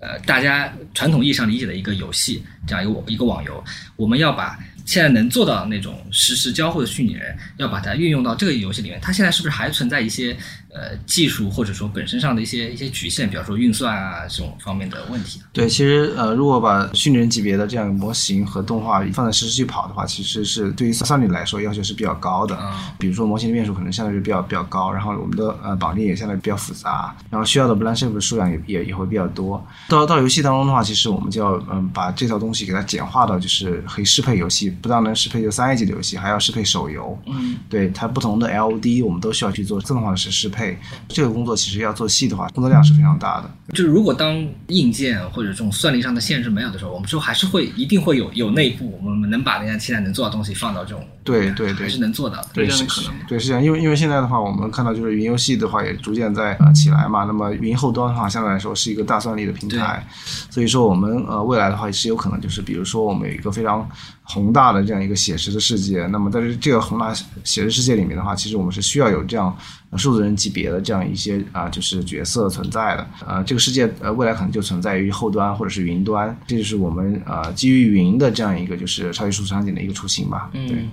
[0.00, 3.62] 呃，大家传统意义上理解的一个游戏，这样一个一个网游，
[3.96, 10.34] 我们要把现在能做到那种实时交互的虚拟人，要把它运用到这个游戏里面，它现在是不是还存在一些
[10.72, 15.40] 呃技术或者说本身上的一些一些局限，比方说运算啊这种方面的问题？
[15.52, 22.56] 对，其实呃，如果把虚拟人级别的这样模型和动画放在实时去跑的话，其实是对于算力来说要求是比较高的。
[22.60, 29.64] 嗯比如说模型的变数可能相对是比较比较高，然后我们的呃绑定也相对比较复杂，然后需要的 blank shape 的数量也也也会比较多。
[29.88, 37.18] 到到游戏当中的话，其实我们就要嗯把这套东西给它简化到就是可以适配游戏，不但能适配就三 A 级的游戏，还要适配手游。
[37.26, 40.59] 嗯，对它不同的 LOD，我们都需要去做自动化的适适配。
[41.08, 43.50] 这个工作其实要做细的话，工作量是非常大的。
[43.72, 52.48] 就是如果当硬件或者这种算力上的限制没有的时候，我们说还是会一定会有有内部，我们能把人家现在能做到的东西放到这种，对对对还是能做到的。
[52.52, 57.24] 对这样是的可能对，是这样，因为因为现在的话，我们看到就是云游戏的话也逐渐在呃起来嘛。
[57.24, 60.04] 那么云后端的话，相对来说是一个大算力的平台，
[60.50, 63.88] 所以说我们呃未来的话也是有可能就是比如说我们有一个非常
[64.32, 67.12] 宏大的这样一个写实的世界，那么在这这个宏大
[67.42, 69.56] 写实世界里面的话，其实我们是需要有这样
[69.96, 73.06] 数字人级别的这样一些啊就是角色存在的。
[73.26, 80.48] 呃，这个世界呃未来可能就存在于后端或者是云端，这就是我们呃基于云的这样一个就是超级数字场景的一个雏形吧。
[80.52, 80.88] 对。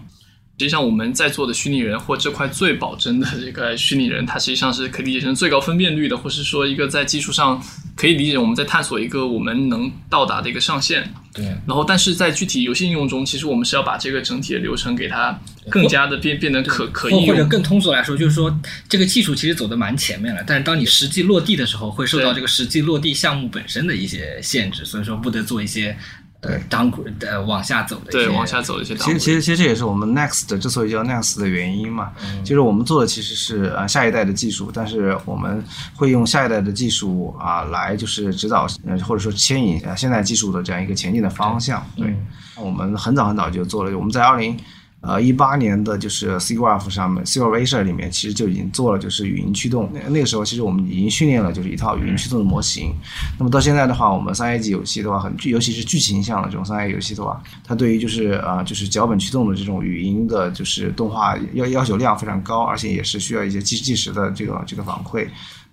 [0.59, 7.63] 实际上，我们在做的虚拟人或这块最保真的这个虚拟人，它实际上是可以理解成最高分辨率的，或是说一个在技术上
[7.95, 11.13] 可以理解我们在探索一个我们能到达的一个上限。
[11.31, 11.45] 对。
[11.67, 15.39] 然后，但是在具体游戏应用中，其实我们是要把这个整体的流程给它
[15.69, 17.27] 更加的变变得可可应用。
[17.27, 25.95] 或者更通俗来说，就是说这个技术其实走得蛮前面了，但是当你实际落地的时候，会受到这个实际落地项目本身的一些限制，所以说不得做一些。
[26.39, 28.95] 对，当呃往下走的，对，往下走的一些。
[28.95, 32.12] 其实，其实，其实这也是我们 Next 之所以叫 Next 的原因嘛。
[32.43, 35.63] 就是我们做的其实是呃下一代的技术，但是我们
[35.95, 41.84] 会用下一代的技术啊来就是指导呃或者说牵引啊现在技术的这样一个前进的方向。
[41.95, 42.15] 对，
[42.56, 44.58] 我们很早很早就做了，我们在二零。
[45.07, 49.89] 呃，一八年的就是 SIGGRAPH 上面 s i g g r a p h 里面其实就已经做了，就是语音驱动。
[49.93, 52.93] 那那个时候其实我们已经训练了，就是一套语音驱动的模型。
[53.39, 65.25] 那么到现在的话，我们三 A 级游戏的话，很尤其是剧情向的这种三 A 游戏的话，它对于就是啊，就是脚本驱动的这种语音的，就是动画要要求量非常高，而且也是需要一些即即时的这个这个反馈。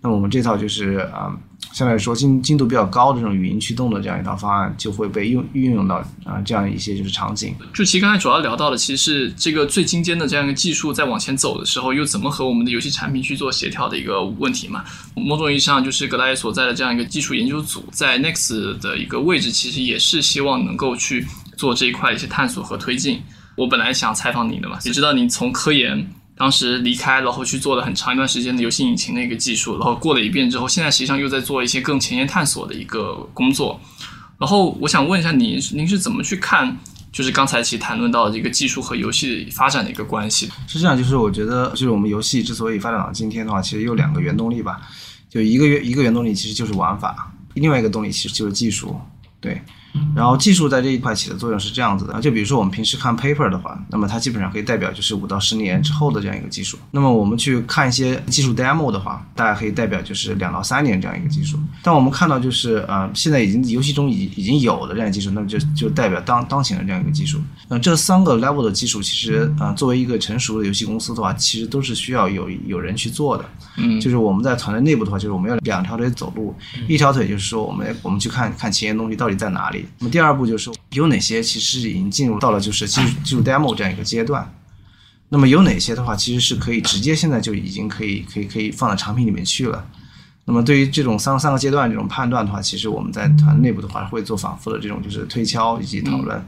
[0.05, 1.37] 那我们这套就是啊。
[1.73, 7.53] 相对来说，精精度比较高的这种语音驱动的这样一套方案，就会被用运用到啊这样一些就是场景。
[7.75, 14.85] 就其实刚才主要聊到的，其实是这个最精尖的这样一个技术在往前走的时候，又怎么和我们的游戏产品去做协调的一个问题嘛。
[15.17, 23.21] 某种意义上，就是格莱所在的这样一个技术研究组，在 Next 的一个位置，其实也是希望能够去做这一块一些探索和推进。
[23.57, 26.09] 我本来想采访你的嘛，也知道你从科研。
[26.37, 33.81] 当时离开，然后去做了很长一段时间的游戏引擎的一个技术，然后过了一遍之后，现在实际上又在做一些更前沿探索的一个工作。
[34.37, 36.77] 然后我想问一下您，您是怎么去看，
[37.13, 40.51] 就是刚才其实谈论到的这个技术和游戏发展的一个关系？
[40.67, 44.81] 是这样，就是我觉得，就是我们游戏之所以发展到今天的话，其实有两个原动力吧，
[45.31, 49.01] 就一个原一个原动力其实就是玩法，另外一个动力其实就是技术，
[49.41, 49.63] 对。
[50.15, 56.79] 然后技术在这一块起的作用是这样子的，就比如说我们平时看 paper 的话，那么它基本上可以代表就是五到十年之后的这样一个技术。
[56.91, 61.59] 那么我们去看一些技术 demo 的话，大概可以代表就是两到三年这样一个技术。
[61.83, 67.41] 但我们看到就是呃，现在已经游戏中已已经有的这样技术，那么就就代表当当前的这样一个技术。
[67.69, 73.45] 那这三个 level 的技术，其实呃，作为一个成熟的游戏公司的话，其实都是需要有有人去做的。
[73.77, 76.55] 嗯，就是我们在团队内部的话，就是我们要两条腿走路，
[76.89, 79.84] 一条腿就是说我们我们去看看前沿东西到底在哪里。
[79.99, 80.71] 那么第二步就是。
[80.91, 84.55] 有哪些其实已经进入到了就是技术技术 demo 这样一个阶段？
[85.31, 89.85] 那么有哪些的话，其实是可以直接现在就已经可以可以可以放到产品里面去了。
[90.45, 96.47] 那么对于这种三三个阶段这种判断的话，其实我们在团内部的话会做反复的这种就是推敲以及讨论。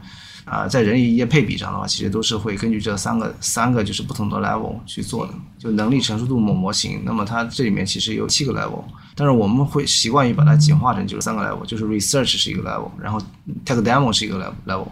[0.49, 7.01] 啊，在人与业配比上的话，其实都是会根据这三个三个就是不同的 level 去做的，就能力成熟度模模型。
[7.03, 8.81] 那么它这里面其实有七个 level，
[9.13, 13.19] 但是我们会习惯于把它简化成就是三个 level，就是 research 是一个 level，然后
[13.65, 14.87] tech demo 是一个 level，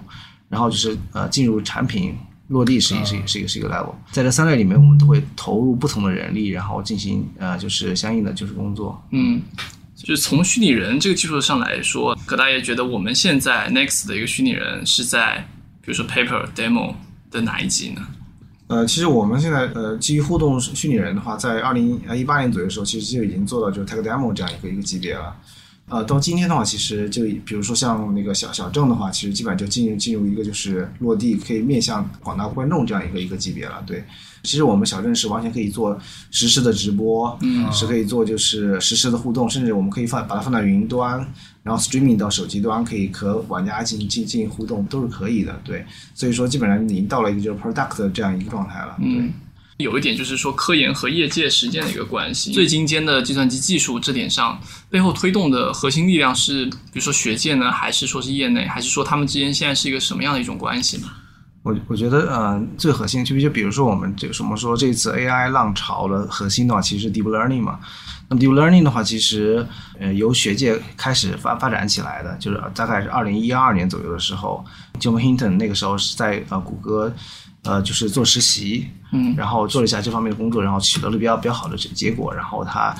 [0.50, 2.13] 然后就是呃进入产品
[2.50, 3.94] 落地是一是是一个是一个 level。
[4.12, 9.02] 在这三类里面，我们都会投入不同的人力，然后进行呃就是相应的就是工作。
[9.12, 9.41] 嗯。
[9.95, 15.47] 就是从虚拟人这个技术上来说，葛大爷觉得我们现在 Next 的一个虚拟人是在，
[15.81, 16.95] 比如说 Paper Demo
[17.31, 18.05] 的哪一级呢？
[18.67, 25.36] 呃，其实我们现在呃基于互动虚拟人的话，在二零呃一八年左右的时候，其实就已经做到就是 Tech Demo 这样一个一个级别了。
[25.88, 33.84] 呃，到今天的话，其实就比如说像那个小小郑的话，其实基本上就进入进入一个就是落地可以面向广大观众这样一个一个级别了。
[33.86, 34.04] 对，
[34.41, 35.95] 其实我们小郑是完全可以做
[36.32, 41.19] 实时的直播，嗯，是可以做就是实时的互动，甚至我们可以放把它放到云端，
[41.62, 45.56] 然后 streaming 到手机端，可以和玩家进行进进行互动，都是可以的。
[45.63, 48.95] 对，所以说基本上已经到了一个就是 product 的这样一个状态了。
[49.00, 49.32] 嗯。
[49.78, 52.54] 有一点就是说，科研和业界实践的一个关系。
[52.54, 54.58] 最精尖的计算机技术这点上，
[54.90, 61.08] 背后推动的核心力量是，比如说学界呢，还是说是业内，还是说他们之间现在是一个什么样的一种关系呢？
[61.62, 67.78] 我我觉得，呃，最核心就就比如说我们这个什么说这次 AI 浪潮的核心的话，其实是 deep learning 嘛。
[68.30, 69.68] 那么 deep learning 的话，其实
[70.00, 74.64] 呃由学界开始发发展起来的，就是大概是二零一二年左右的时候
[75.02, 77.14] ，John Hinton 那个时候是在呃谷歌。
[77.65, 82.95] 呃，就是做实习，嗯，然后做了一下这方面的工作，然后取得了比较比较好的结结果，然后他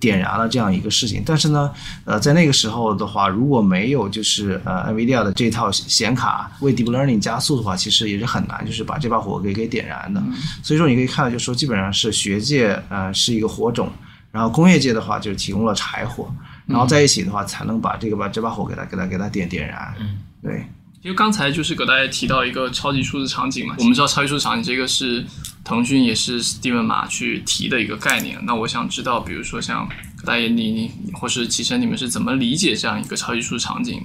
[0.00, 1.22] 点燃了这样一个事情。
[1.24, 1.70] 但是呢，
[2.04, 10.22] 呃，在那个时候的话，如果没有就是呃 NVIDIA 的这套显卡为 Deep Learning 加速的话，其实也是很难就是把这把火给给点燃的。
[10.62, 13.90] 所以说，你可以看到，就是说基本上是学界呃是一个火种，
[14.32, 16.28] 然后工业界的话就是提供了柴火。
[16.66, 19.94] 然后在一起的话，才能把这个把这把火给它给它给它点点燃。
[20.00, 20.66] 嗯，对。
[21.06, 25.24] 因为刚才就是给大家提到一个超级数字场景嘛，我们知道超级数字场景这个是
[25.62, 28.36] 腾讯也是 Steven 马去提的一个概念。
[28.44, 29.88] 那我想知道，比如说像
[30.24, 34.02] 大爷你你或是齐晨，你们是怎么理解这样一个超级数字场景？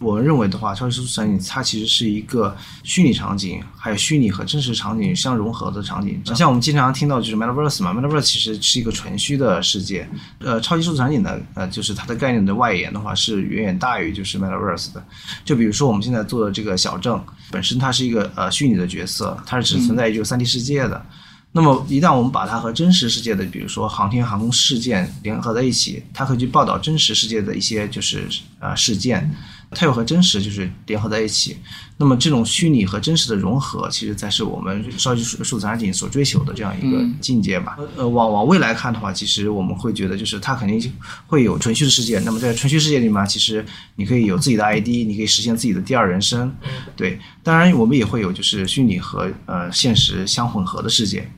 [0.00, 6.22] 我们认为的话，超级数字场景它其实是一个虚拟场景，还有虚拟和真实场景相融合的场景。
[6.36, 10.08] 像我们经常听到就是 Metaverse 嘛，Metaverse 其实是一个纯虚的世界。
[10.38, 15.04] 呃，超级数字场景呢，呃，就是它的概念的外延的话是远远大于就是 Metaverse 的。
[15.44, 21.04] 就比如说我们现在做的这个小郑，本身它是一个呃虚拟的角色，它是只存在于这个三 D 世界的。
[21.50, 28.28] 那么一旦我们把它和真实世界的，比如说航天航空事件联合在一起，它可以去报道真实世界的一些就是
[28.60, 29.34] 呃事件。
[29.70, 31.56] 它又和真实就是联合在一起，
[31.98, 37.76] 那么这种虚拟和真实的融合，其实才是我们超级数数字场景所追求的这样一个境界吧。
[37.96, 40.92] 呃，往往未来看的话，其实我们会觉得，就是它肯定
[41.26, 42.18] 会有纯虚的世界。
[42.20, 43.62] 那么在纯虚世界里面，其实
[43.96, 46.50] 你可以有自己的 ID，你可以实现自己的第二人生。
[46.96, 51.30] 对，当然我们也会有就是虚拟和呃现实相混合的世界。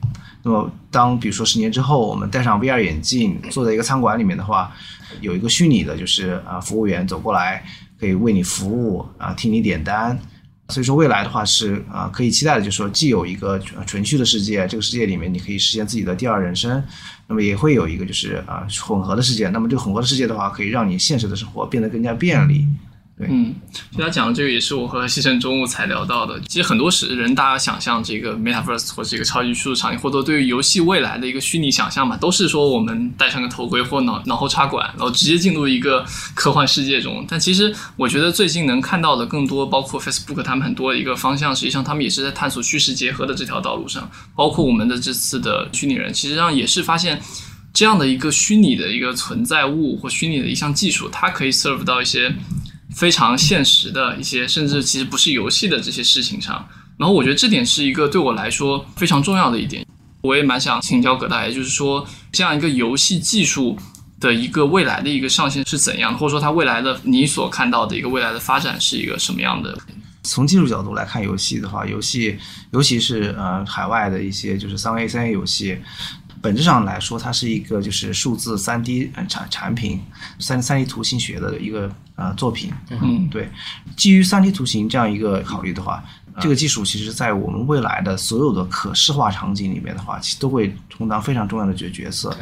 [0.43, 4.71] 那么当比如说十年之后，我们戴上 VR 眼镜，坐在一个餐馆里面的话，
[5.19, 7.65] 有一个虚拟的就是啊服务员走过来。
[8.01, 10.17] 可以为你服务啊，替你点单，
[10.69, 16.83] 所以说未来的话是啊，可以期待的，就是说既有一个纯虚的世界，这个世界里面你可以实现自己的第二人生，
[17.27, 22.67] 那么也会有一个就是啊混合的世界，那么这个混合的世界的话，可以让你现实的生活变得更加便利。
[23.29, 23.53] 嗯，
[23.95, 26.39] 就他讲的这个也是我和西城中午才聊到的。
[26.47, 37.25] 其实很多时人大家想象这个 metaverse 或者这个超级数字场景，或者对于游戏未来的一个虚拟想象嘛，都是说我们戴上个头盔或脑脑后插管，然后直接进入一个科幻世界中。
[37.27, 44.09] 但其实我觉得最近能看到的更多，包括 Facebook 他们很多的一个方向，实际上他们也是在探索虚实结合的这条道路上。
[44.35, 47.21] 包括我们的这次的虚拟人，其实上也是发现
[47.73, 52.33] 这样的一个虚拟的一个存在物或虚拟的一项技术，它可以 serve 到一些。
[52.95, 59.85] 非常现实的一些，甚至其实不是游戏的这些事情上，然后我觉得这点是一个对我来说非常重要的一点。
[60.21, 63.75] 我也蛮想请教葛大爷，就是说这样一个游戏技术
[64.19, 69.75] 的一个未来的一个上限是怎样，或者说它未来的你所看到的一个未来的发展是一个什么样的？
[70.23, 72.37] 从技术角度来看，游戏的话，游戏
[72.71, 75.79] 尤其是呃海外的一些就是三 A 三 A 游戏。
[76.43, 79.99] 本质上来说，它是一个就是数字三 D 产产品，
[80.39, 82.71] 三三 D 图形学的一个呃作品。
[82.89, 83.49] 嗯，对。
[83.97, 86.03] 基于三 D 图形这样一个考虑的话，
[86.39, 92.35] 这个技术其实在我们未来的所有的可视化场景里面的话，其实都会充当非常重要的角角色。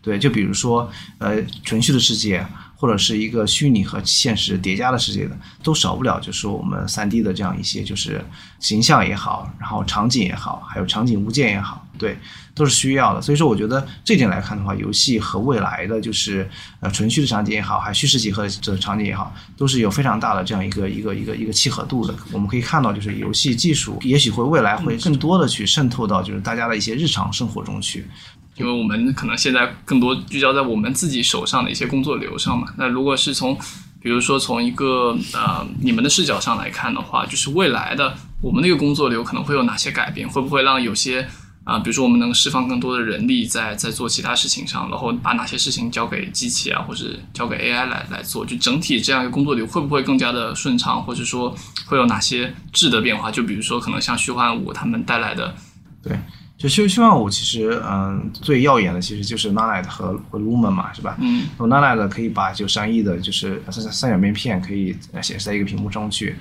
[0.00, 2.46] 对，就比如说呃纯虚的世界。
[2.78, 8.22] 或者是一个虚拟和现实叠加的世界的，都少不了就是我们三 D 的这样一些就是
[8.60, 12.18] 形象也好，然后场景也好，还有场景物件也好，对，
[12.54, 13.22] 都是需要的。
[13.22, 16.48] 所以说，我觉得这点来看的话，游戏和未来的就是
[16.80, 22.14] 呃纯虚的场景也好，还虚实结合的场景也好，都是有非常大的这样一个一个一个一个契合度的。
[22.32, 28.06] 我们可以看到，就是游戏技术也许会未来会更多的去渗透到就是大家的一些日常生活中去。
[28.56, 32.68] 因为我们可能现在更多聚焦在我们自己手上的一些工作流上嘛。
[32.76, 33.56] 那如果是从，
[34.00, 40.28] 比如说从一个呃你们的视角上来看的话，就是未来的我们那个工作流可能会有哪些改变？
[40.28, 41.28] 会不会让有些
[41.64, 48.46] 啊，比如说我们能释放更多的人力在在做其他事情上，然后把哪些事情交给机器啊，或者交给 AI 来来做？
[48.46, 51.02] 就整体这样一个工作流会不会更加的顺畅？
[51.02, 51.52] 或者说
[51.86, 53.30] 会有哪些质的变化？
[53.30, 55.54] 就比如说可能像虚幻五他们带来的，
[56.02, 56.18] 对。
[56.58, 61.16] 就虚虚幻五其实，嗯，最耀眼的其实就是 Nanite 和和 Lumen 嘛，是吧？
[61.20, 61.46] 嗯。
[61.58, 66.34] 那 Nanite 可以把就三亿的，就是三三角面片可以显示在一个屏幕中去，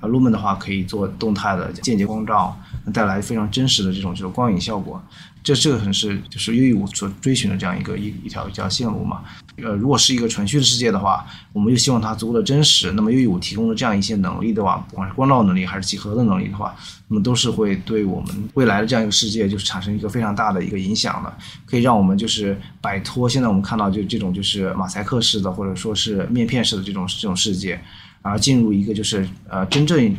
[0.00, 2.56] 啊，Lumen 的话可以做动态的间接光照，
[2.94, 5.02] 带来非常真实的这种就是光影效果。
[5.42, 9.22] 这这个很是就是 U E 五所追寻的这样一个一一条一条线路嘛。
[9.62, 12.92] 呃，如果是一个纯虚的世界的话，我们又希望它足够的真实。
[12.92, 16.74] 那么又有提供了这样一些能力的话，不管是光照能力还是几何的能力的话，
[17.08, 21.32] 那么都是会对我们未来的这样一个世界就是产生一个非常大的一个影响的，
[21.64, 27.80] 可以让我们就是摆脱现在我们看到就这种就是马赛克式的或者说是面片式的这种这种世界。
[28.26, 30.14] 而进入一个就是呃真正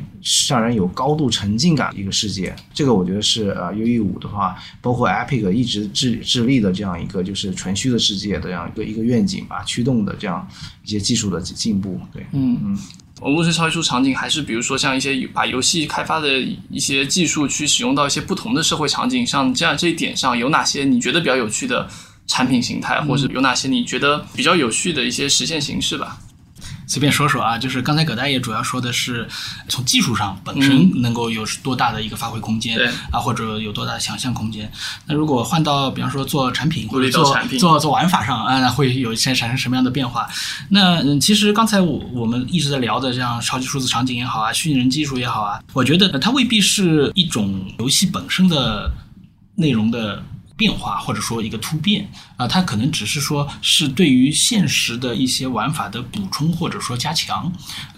[0.50, 10.48] 让人有高度沉浸感的一个世界，这个我觉得是呃 U E 五的话，包括 Epic 一直致致力的这样一个就是纯虚的世界的这样一个一个愿景吧，驱动的这样
[10.86, 12.00] 一些技术的进步。
[12.14, 12.80] 对，嗯嗯，
[13.22, 16.40] 无论是超级数场景，还是比如说像一些把游戏开发的
[16.70, 21.88] 一些技术去使用到一些不同的社会场景上，这样这一点上有哪些你觉得比较有趣的
[22.26, 26.20] 产品形态，或者有哪些你觉得比较有趣的一些实现形式吧？
[26.88, 29.28] 随便说说啊，就是刚才葛大爷主要说的是
[29.68, 34.72] 从技术上本身能够有多大的一个发挥空间，对啊，或者有多大的想象空间。
[35.06, 40.28] 那如果换到比方说做产品或者做产品做做玩法上啊，那会有一些产生什么样的变化？
[40.70, 48.90] 那嗯，其实刚才我我们一直在聊的，像超级数字场景也好啊，虚拟人技术也好啊，我觉得呃它未必是一种游戏本身的
[49.56, 50.24] 内容的
[50.58, 57.52] 变化，或者说一个突变啊、它可能只是说是对于现实的一些玩法的补充或者说加强，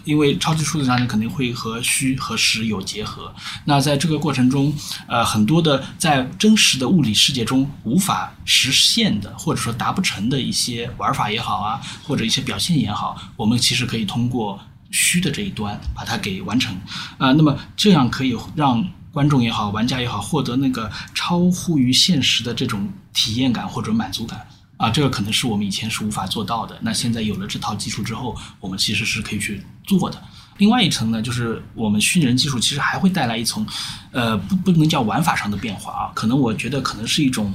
[0.04, 3.34] 因为超级数字场景肯定会和虚和实有结合。
[3.64, 4.72] 那在这个过程中，
[5.08, 14.58] 呃，很多的在真实的物理世界中无法实现的，或者说达不成的一些玩法也好啊，或者一些表现也好，我们其实可以通过
[14.90, 16.74] 虚的这一端把它给完成
[17.18, 24.46] 啊、那么这样可以让观众也好，玩家也好，获得那个超乎于现实的这种体验感或者满足感。
[24.76, 26.78] 啊，这个可能是我们以前是无法做到的。
[26.80, 30.22] 那现在有了这套技术之后，我们其实是可以去做的。
[30.56, 33.66] 另外一层呢，就是我们虚拟人技术其实还会带来一层，
[34.10, 37.52] 呃，不不能叫玩法上的变化啊，可能我觉得可能是一种。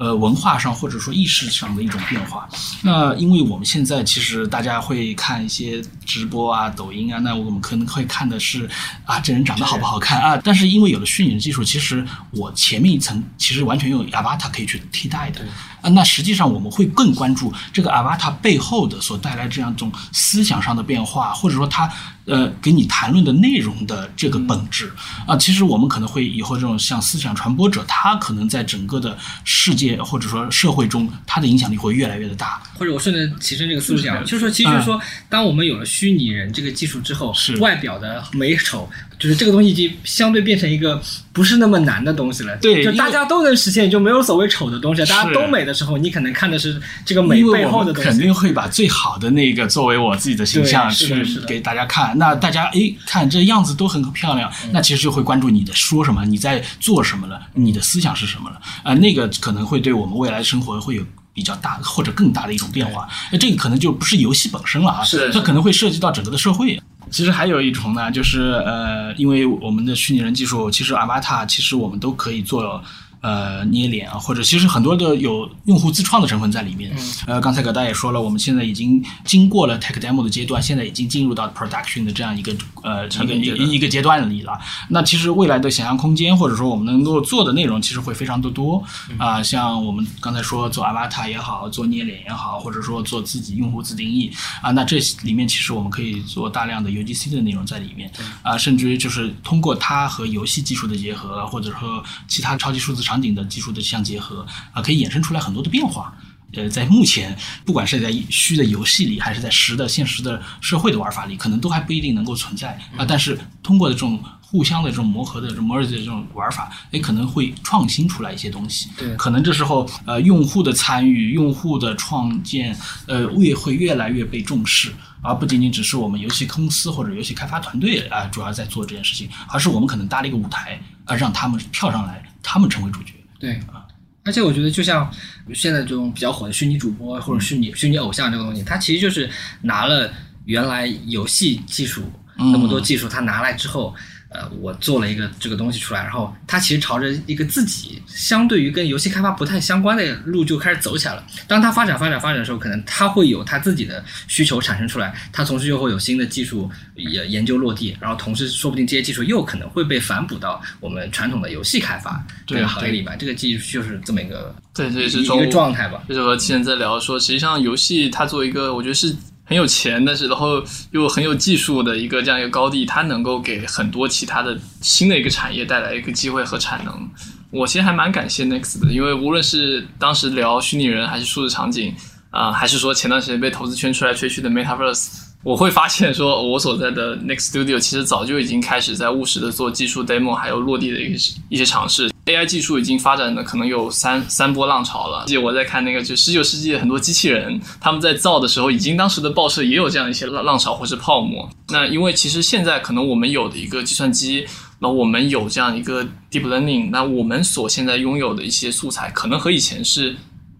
[0.00, 2.48] 呃，文化上或者说意识上的一种变化。
[2.82, 8.66] 那因为我们现在其实大家会看一些直播啊、抖音啊，那我们可能会看的是
[9.04, 10.40] 啊，这人长得好不好看啊。
[10.42, 15.44] 但是因为有了虚拟的技术，其实我前面一层其实完全用 Avatar 可以去替代的。
[15.80, 21.90] 啊，那实际上我们会更关注这个 Avatar 背后的所带来这样一种思想上的变化，或者说它
[22.26, 24.92] 呃给你谈论的内容的这个本质
[25.26, 25.36] 啊。
[25.36, 32.62] 其实我们可能会以后这种像思想传播者，他可能在整个的世界或者说社会中，他的影响力会越来越的大。
[32.78, 41.02] 或者我顺着齐生这个思路讲，就是说，其实就是说，当我们有了虚拟人这个技术之后，是外表的美丑，就是这个东西已经相对变成一个
[41.32, 42.56] 不是那么难的东西了。
[42.56, 45.04] 对就大家都能实现，就没有所谓丑的东西。
[45.04, 48.10] 大家都美的时候，你可能看的是这个美背后的东西。
[48.10, 52.16] 肯定会把最好的那个作为我自己的形象去给大家看。
[52.18, 61.04] 那大家诶看这样子都很漂亮，嗯那其实就会关注你的说什么，你在做什么了，你的思想是什么了啊、那个可能会对我们未来的生活会有。
[61.32, 66.78] 比较大或者更大的一种变化，那这个可能就不是游戏本身了啊，是它可能会涉及到整个的社会。
[67.08, 72.82] 其实还有一重呢，就是呃，因为我们的虚拟人技术，其实 Avatar 其实我们都可以做
[73.20, 76.94] 呃捏脸啊，或者其实很多的有用户自创的成分在里面。
[77.26, 84.58] 呃，刚才葛大爷说了，我们现在已经经过了 tech demo 的阶段，现在已经进入到 production 的这样一个呃一个一个阶段里了。
[84.88, 88.82] 那其实未来的想象空间，或者说我们能够做的内容，其实会非常的多
[89.18, 94.30] 啊、像我们刚才说做 Avatar 也好，做捏脸也好，或者说做自己用户自定义
[94.62, 98.10] 啊，那这里面其实我们可以做大量的 UGC 的内容在里面
[98.42, 106.16] 啊，甚至于就是通过它和游戏技术的结合，或者说其他超级数字场景的技术的相结合啊，可以衍生出来很多的变化。
[106.52, 113.04] 呃，在目前，不管是在虚的游戏里，还是在实的现实的社会的玩法里，可能都还不一定能够存在啊。
[113.04, 118.88] 但是通过这种互相的这种磨合的这种 merge 的这种玩法，哎，可能会创新出来一些东西。
[118.96, 124.92] 对可能这时候呃，用户的参与、用户的创建，呃，越会越来越被重视，
[125.22, 133.14] 而不仅仅只是我们游戏公司或者游戏开发团队啊、主要在做这件事情，而是我们可能搭了一个舞台，啊、让他们跳上来，他们成为主角。
[133.38, 133.86] 对啊，
[134.24, 135.10] 而且我觉得，就像
[135.54, 139.28] 现在这种比较火的虚拟主播或者虚拟虚拟偶像这个东西，它其实就是
[139.62, 140.12] 拿了
[140.44, 142.02] 原来游戏技术
[142.36, 143.94] 那么多技术，它拿来之后。
[144.30, 151.26] 呃，我做了一个这个东西出来，然后它其实朝着一个自己相对于跟游戏开发不太相关的路就开始走起来了。
[151.48, 163.18] 当它发展发展发展的时候，可能它会有它自己的需求产生出来，它同时又会有新的技术也研究落地，然后同时说不定这些技术又可能会被反哺到我们传统的游戏开发这对个行业里边。
[163.18, 166.02] 这个技术就是这么一个对，这也是一个状态吧。
[166.08, 169.12] 就是和之前在聊说，实际上游戏它作为一个，我觉得是
[169.50, 177.10] 很有钱，但是然后又很有技术的一个这样一个高地，它能够给很多其他的新的一个产业带来一个机会和产能。
[177.50, 181.92] 我其实还蛮感谢 Next 的，因为无论是当时聊虚拟人，还是数字场景，
[182.30, 185.08] 啊、还是说前段时间被投资圈吹来吹去的 Metaverse，
[185.42, 192.08] 我会发现说，我所在的 Next Studio 其实早就已经开始在务实的做技术 demo，还有落地的一些一些尝试。
[192.30, 195.24] AI 技术已经发展的可能有三三波浪潮了。
[195.26, 201.48] 记得我在看那个，就十九世纪的很多机器人，他们在造的时候，已经当时的报社也有这样一些浪浪潮或是泡沫。
[201.68, 204.46] 那因为其实现在可能我们有的一个计算机，
[204.78, 210.16] 那我们有这样一个 deep learning，那我们所现在拥有的一些素材，可能和以前是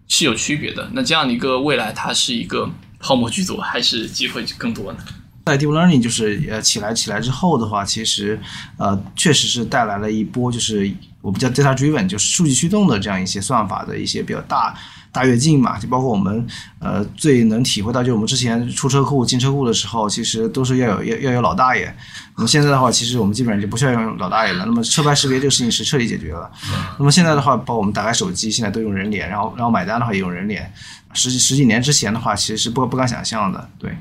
[0.07, 0.89] 是有区别的。
[0.93, 2.69] 那这样的一个未来，它是一个
[2.99, 4.99] 泡沫剧组，还是机会更多呢？
[5.43, 8.39] 在 deep learning 就是呃起来起来之后的话，其实
[8.77, 10.89] 呃确实是带来了一波就是
[11.21, 14.75] 我们叫 data driven，就是数据驱动的这样一些算法的一些比较大
[15.11, 16.45] 大跃进嘛，就包括我们
[16.79, 21.93] 呃最能体会到，就是我们之前出车库进车库的时候，其实都是要有要要有老大爷。
[22.37, 24.65] 那么现在的话，其实我们基本上就不需要用老大爷了。
[24.65, 26.49] 那么车牌识别这个事情是彻底解决了。
[26.97, 30.71] 那么现在的话，包括我们打开手机，现在都用人脸，然后然后买单的话也用人脸。
[31.13, 33.95] 十几十几年之前的话，其实是不不敢想象的，对。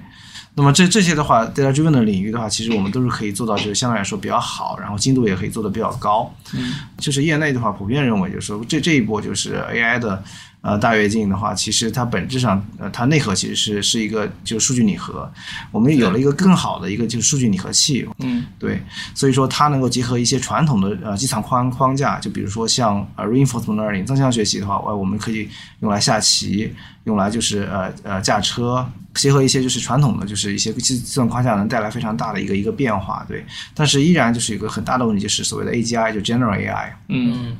[0.61, 6.31] 那么这这些的话，data driven 的领域的话，其实我们都是可以做到，就是相对来说比较好，然后精度也可以做得比较高。
[6.53, 10.23] 嗯，就是业内的话，普遍认为，就是说这这一波就是 AI 的
[10.61, 15.33] 呃大跃进的话，其实它本质上呃它内核其实是是一个就是数据拟合，
[15.73, 18.07] 我们有了一个更好的一个就是数据拟合器。
[18.19, 18.83] 嗯，对，
[19.15, 25.49] 所以说它能够结合一些传统的呃机场框框架，就比如说像呃 reinforcement learning 增强学习的话，我我们可以
[25.81, 26.71] 用来下棋，
[27.05, 28.87] 用来就是呃呃驾车。
[29.13, 33.45] 结合一些就是传统的，就是一些计计算框架能带来非常大的一个一个变化，对。
[33.75, 37.57] 但是依然就是有个很大的问题，就是所谓的 AGI，就 General AI，嗯，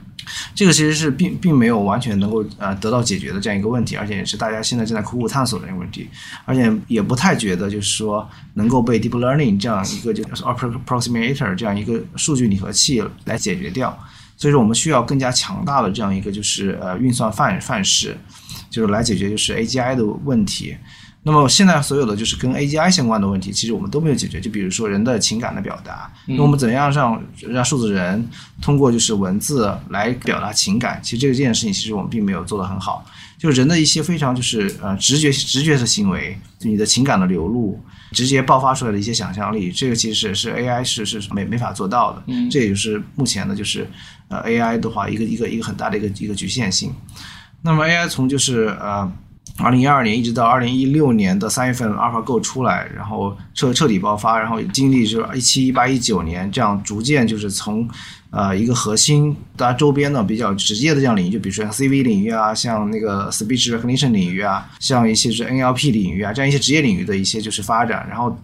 [0.55, 6.09] 这个其实是并并没有完全能够呃得到解决的这样一个问题，而且也是大家现在正在苦苦探索的一个问题，
[6.45, 13.99] 而且也不太觉得就是说能够被 Deep Learning 这样一个就是 Approximator 这样一个数据拟合器来解决掉。
[14.37, 18.17] 所以说我们需要更加强大的这样一个就是呃运算范范式，
[18.71, 20.77] 就是来解决就是 AGI 的问题。
[21.23, 24.41] 那么现在所有的就是跟 AGI 相关的问题，其实我们都没有解决。
[24.41, 28.27] 就比如说人的情感的表达，那我们怎样让让数字人
[28.63, 30.99] 通过就是文字来表达情感？
[31.03, 33.05] 其实这个这件事情，其实我们并没有做得很好。
[33.37, 37.79] 就是人的一些非常就是呃直觉直觉的行为，你的情感的流露，
[38.13, 42.23] 直接爆发出来的一些想象力，这个其实是 AI 是是没没法做到的。
[42.51, 43.87] 这也就是目前的就是
[44.29, 46.95] 呃 AI 的话一个一个一个很大的一个一个局限性。
[47.63, 49.11] 那么 AI 从就是呃。
[49.59, 57.87] 二零一二年一直到二零一六年的三月份，AlphaGo 出来，然后彻彻底爆发，然后经历就是一七一八一九年这样逐渐就是从
[58.31, 68.35] 呃一个核心，大家周边的比较直接的这样领域，就比如说像 CV 领域啊，像那个 Speech Recognition 领域啊，像一些是 NLP 领域啊，这样一些职业领域的一些就是发展，然后。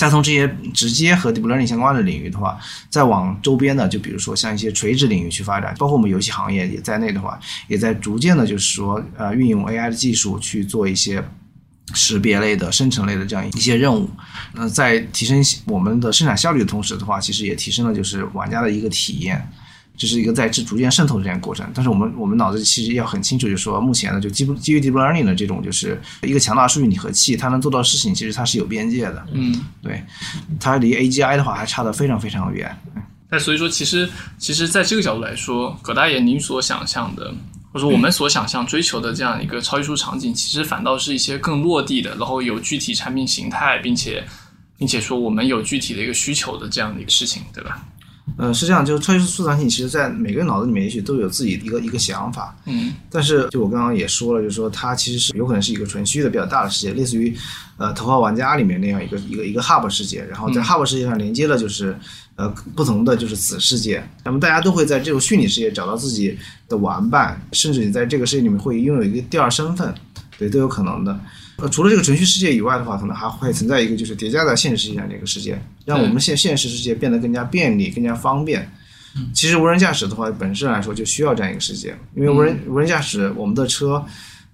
[0.00, 7.38] 再从这些直接和 deep learning 相关的领域的话，再往周边的，就比如说像一些垂直领域去发展，包括我们游戏行业也在内的话，
[7.68, 11.22] 也在逐渐的，就是说，呃，运用 AI 的技术去做一些
[11.92, 14.08] 识别类的、生成类的这样一些任务。
[14.54, 19.52] 那在提升我们的生产效率的同时的话，其实也提升了就是玩家的一个体验。
[20.00, 29.26] 这是一个在这逐渐渗透的这样过程，但是我们我们脑子其实要很清楚，就是说目前呢，就基基于 deep learning 的这种，就是一个强大数据拟合器，它能做到的事情，其实它是有边界的。
[29.34, 30.02] 嗯，对，
[30.58, 32.74] 它离 AGI 的话还差得非常非常远。
[33.28, 37.30] 那所以说，其实其实在这个角度来说，葛大爷您所想象的，
[37.70, 44.24] 或者说我们所想象追求的这样一个超艺术场景，其实反倒是一些更落地的，然后有具体产品形态，并且
[44.78, 47.86] 并且说我们有具体的一个需求的这样的一个事情，对吧？
[48.36, 52.56] 呃，是这样，就是超级数字产品，其实，在每个人脑子里面，也许都有自己一个一个想法。
[52.64, 52.94] 嗯。
[53.10, 57.36] 但是，就我刚刚也说了，就是说，它其实是有可能是一个纯虚的比较大的世界，类似于
[57.76, 61.94] 呃《头号玩家》里面那样一个一个一个 hub 世界，然后在 hub 世界上连接的就是
[62.36, 64.02] 呃不同的就是子世界。
[64.24, 66.36] 那么大家都会在这种虚拟世界找到自己
[66.68, 69.94] 的玩伴，甚至你在这个世界里面会拥有一个第二身份，
[70.38, 71.18] 对，都有可能的。
[71.60, 78.70] 呃，除了这个程序世界以外的话，可能还会存在一个就是叠加在现实世界上的一个世界，让我们现现实世界变得更加便利、更加方便。
[79.34, 84.04] 其实无人驾驶的话，本身来说就需要这样一个世界，因为无人无人驾驶，我们的车，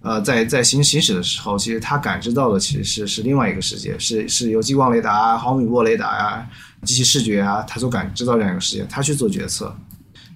[0.00, 6.48] 呃，在在行行驶的时候，其实它感知到的其实是是另外一个世界，是是由激光雷达啊、毫米波雷达呀、
[6.84, 9.76] 机器视觉啊，它所感知到这样一个世界，它去做决策。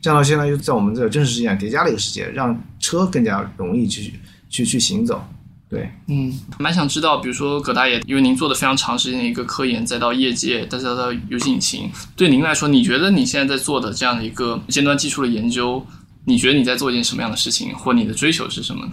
[0.03, 4.13] 这样的话，相当于在我们这个真实世界上叠加了一个世界，让车更加容易去
[4.51, 5.25] 去去行走。
[5.71, 15.81] 对，嗯，蛮想知道，比如说葛大爷，因为您做的非常长时间的一个科研，再到业界，再到到游戏引擎，对您来说，你觉得你现在在做的这样的一个尖端技术的研究，
[16.25, 18.93] 你觉得你在做一件什么样的事情，或你的追求是什么呢？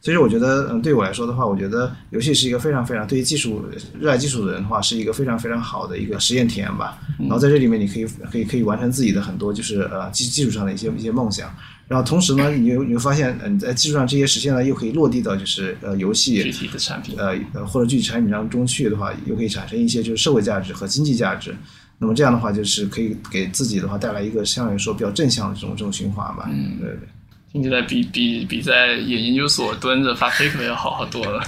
[0.00, 3.64] 其实我觉得，嗯，对我来说的话，我觉得游戏是一个非常非常对于技术
[3.98, 6.96] 热爱技术的人的话，是一个非常非常好的一个实验体验吧。
[7.18, 11.52] 然后在这里面，你可以可以可以完成自己的很多就是呃技技术上的一些一些梦想。
[11.88, 21.54] 然后同时呢，你又你会发现，嗯，在技术上这些实现呢，又可以落地到就是呃游戏具体的产品，呃呃或者具体产品当中去的话，又可以产生一些就是社会价值和经济价值。
[21.98, 26.48] 那么这样的话，就是可以给自己的话带来一个相对来说比较正向的这种这种循环吧。
[26.50, 27.08] 嗯，对对。
[27.52, 31.40] 听起来比比比在研研究所蹲着发 paper 要好好多了。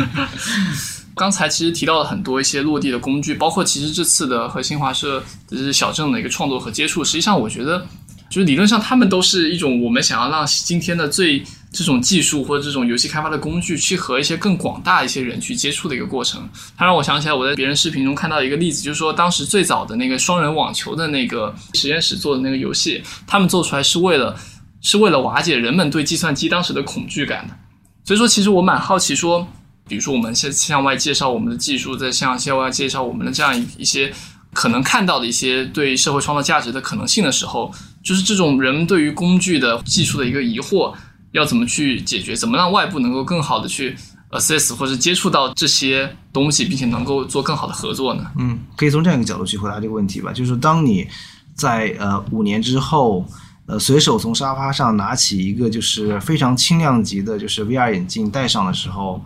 [1.16, 7.86] 刚才其实提到了很多一些落地的工具，包括其实这次的和新华社就是小镇的一个创作和接触，实际上我觉得。
[8.30, 16.48] 就是理论上，他们都是一种我们想要让今天的最这种技术或者这种游戏开发的工具，去和一些更广大一些人去接触的一个过程。
[16.76, 24.36] 它让我想起来，我在别人视频中看到一个例子，就是说当时最早的那个双人网球的那个实验室做的那个游戏，他们做出来是为了
[24.80, 27.56] 是为了瓦解人们对计算机当时的恐惧感的。
[28.04, 29.46] 所以说，其实我蛮好奇，说，
[29.88, 34.12] 比如说我们向向外介绍我们的技术，在向向外介绍我们的这样一一些
[34.52, 37.72] 可能看到的一些对社会创造价值的可能性的时候，
[38.02, 40.94] 就是这种人对于工具的技术的一个疑惑，
[41.32, 42.34] 要怎么去解决？
[42.34, 43.96] 怎么让外部能够更好的去
[44.30, 48.24] assess 或者接触到这些东西，并且能够做更好的合作呢？
[48.38, 51.06] 嗯，可以从这样一个角度去回答这个问题吧，就是当你
[51.54, 53.26] 在呃五年之后。
[53.70, 59.22] 呃，随手从沙发上拿起一个就是非常轻量级的，就是 VR 眼镜戴上的时候，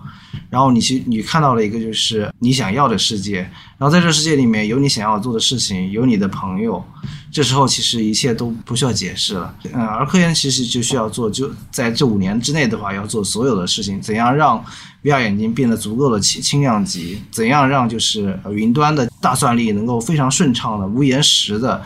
[0.50, 3.38] 然后你去你看到了一个就是你想要的世界，
[3.78, 6.84] 然后在这世界里面有你想要做的事情，有你的朋友，
[7.32, 9.54] 这时候其实一切都不需要解释了。
[9.72, 14.62] 嗯，而科研其实就需要做，就在这五年之内的话，要做所有的事情，怎样让
[15.04, 21.82] VR 眼镜变得足够的轻轻量级，怎样让就是云端的大算力能够非常顺畅的无延时的。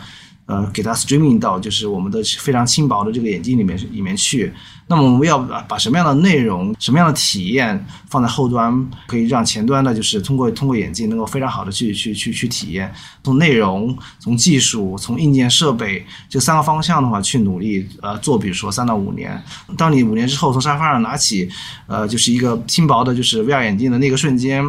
[0.49, 4.51] 呃，给它 streaming 到就是我们的非常轻薄的这个眼镜里面里面去。
[4.87, 12.91] 那么我们要把把什么样的内容、什么样的体验放在后端，可以让前端呢，就是通过通过眼镜能够非常好的去去去去体验。
[13.23, 19.39] 从内容、从技术、从硬件设备这三个方向的话去努力呃做，比如说三到五年。
[19.77, 21.47] 当你五年之后从沙发上拿起
[21.85, 24.65] 呃就是一个轻薄的，就是 VR 眼镜的那个瞬间，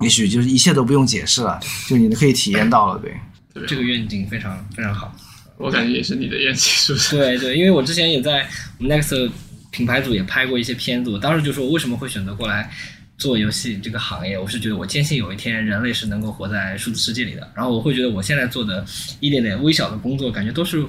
[0.00, 3.14] 也许就是一切都不用解释了，就你可以体验到了，对。
[3.66, 5.14] 这个愿景非常非常好，
[5.56, 7.16] 我感觉也是你的愿景，是不是？
[7.16, 8.46] 对对，因为我之前也在
[8.78, 9.30] 我们 Next
[9.70, 12.70] 品牌组也拍过一些片子，我当时就说我为什么会选择过来
[13.18, 18.84] 做游戏这个行业，我是觉得我坚信有一天人类是能够活在数字世界里的，然后我会觉得我现在做的
[19.20, 20.84] 一点点微小的工作，感觉都是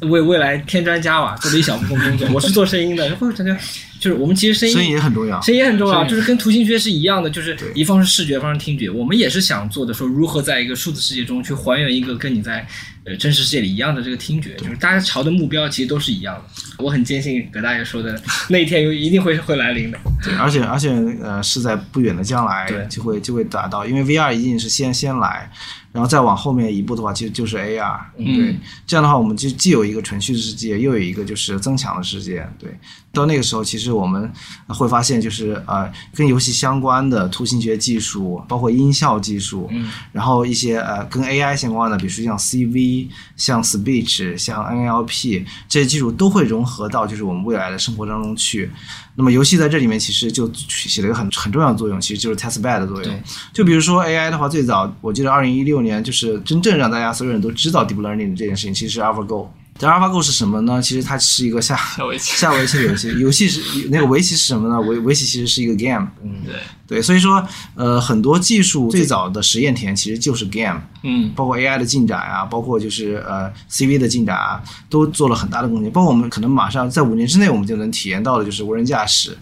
[0.00, 2.28] 为未来添砖加瓦做的一小部分工作。
[2.32, 3.56] 我是做声音的，会感觉。
[4.04, 8.90] 就是我们其实声音声音也很重要，声音也很重要，就是跟图形学是一样的，就是一方是视觉，一方是听觉。
[8.90, 12.66] 我们也是想做的，说如何在一个数字世界中去还原一个跟你在
[13.04, 16.44] 呃真实世界里一样的这个听觉，就是大家朝的目标其实都是一样的。
[16.84, 19.98] 我很坚信葛大爷说的那一天有一定会会来临的。
[20.22, 20.90] 对，而且而且
[21.22, 25.50] 呃是在不远的将来就会就会达到，因为 VR 一定是先先来。
[25.92, 32.68] 然后再往后面一步的话，其实就是 AR，对，这样的话，我们就既有一个纯虚的世界，又有一个就是增强的世界，对。
[33.12, 34.30] 到那个时候，其实我们
[34.68, 48.70] 会发现，就是呃，跟游戏相关的图形学技术，包括音效技术，嗯然后一些呃跟 AI 相关的，比如说像 CV、像 Speech、像 NLP 这些技术，都会融合到就是我们未来的生活当中去。
[49.16, 53.22] 那么游戏在这里面其实就起了一个很很重要的作用，其实就是 test bed 的作用。
[53.52, 59.46] 就比如说 AI 的话，最早我记得二零一六年就是真正让大家所有人都知道 deep learning 这件事情，其实是 AlphaGo。
[59.78, 60.80] 这 AlphaGo 是什么呢？
[60.80, 63.08] 其实它是一个下 下围棋下围棋的游戏。
[63.18, 64.80] 游戏是那个围棋是什么呢？
[64.80, 66.08] 围围棋其实是一个 game。
[66.22, 66.54] 嗯，对。
[66.86, 67.42] 对，所以说，
[67.74, 75.90] 呃，很多技术最早的实验田其实就是 game，嗯，包括 AI 的进展啊，包括就是呃 CV 的进展啊，都做了很大的贡献。
[75.90, 79.34] 包括我们可能马上在五年之内，我们就能体验到的就是无人驾驶。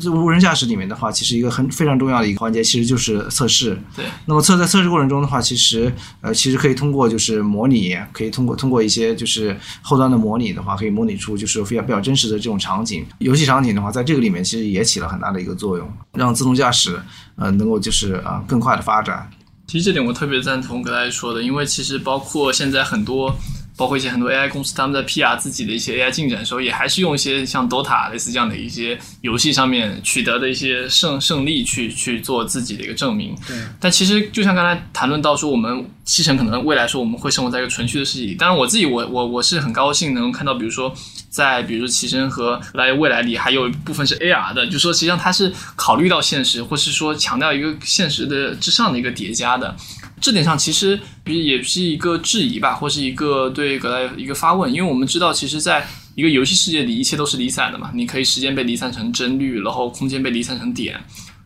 [0.00, 3.80] 这无人驾驶里面的话，其实一个很非常重要的一个环节，其实就是测试。
[3.94, 4.04] 对。
[4.26, 13.04] 那么测在测试过程中的话，其实呃，其实可以通过就是模拟，可以通过通过一些就是后端的模拟的话，可以模拟出就是非常比较真实的这种场景。
[13.18, 17.00] 游戏场景的话，在这个里面其实也起了很大的一个作用，让自动驾驶。
[17.36, 19.30] 呃，能够就是啊，更快的发展。
[19.66, 23.34] 其实这点我特别赞同刚才说的，因为其实包括现在很多。
[23.80, 33.34] 包括一些很多 AI 公司，他们在 PR 自己的一些 AI 进展的时候，也还是用一些像 Dota 类似这样的一些游戏上面取得的一些胜胜利去去做自己的一个证明。
[33.48, 33.56] 对。
[33.80, 38.34] 但其实就像刚才谈论到说，我们七成可能未来说我们会生活在一个纯虚的世界里。
[38.34, 40.94] 当然，我自己我我我是很高兴能看到，比如说
[41.30, 49.74] 在比如说奇生和来未来里，还有一部分是 AR 的，就说实际上它是考虑到现实，或是说强调一个现实的之上的一个叠加的。
[50.20, 57.90] 这点上其实比也是一个质疑吧，或是一个对格莱一个发问，因为我们知道，其实在一个游戏世界里，一切都是离散的嘛。
[57.94, 61.02] 你可以时间被离散成帧率，然后空间被离散成点，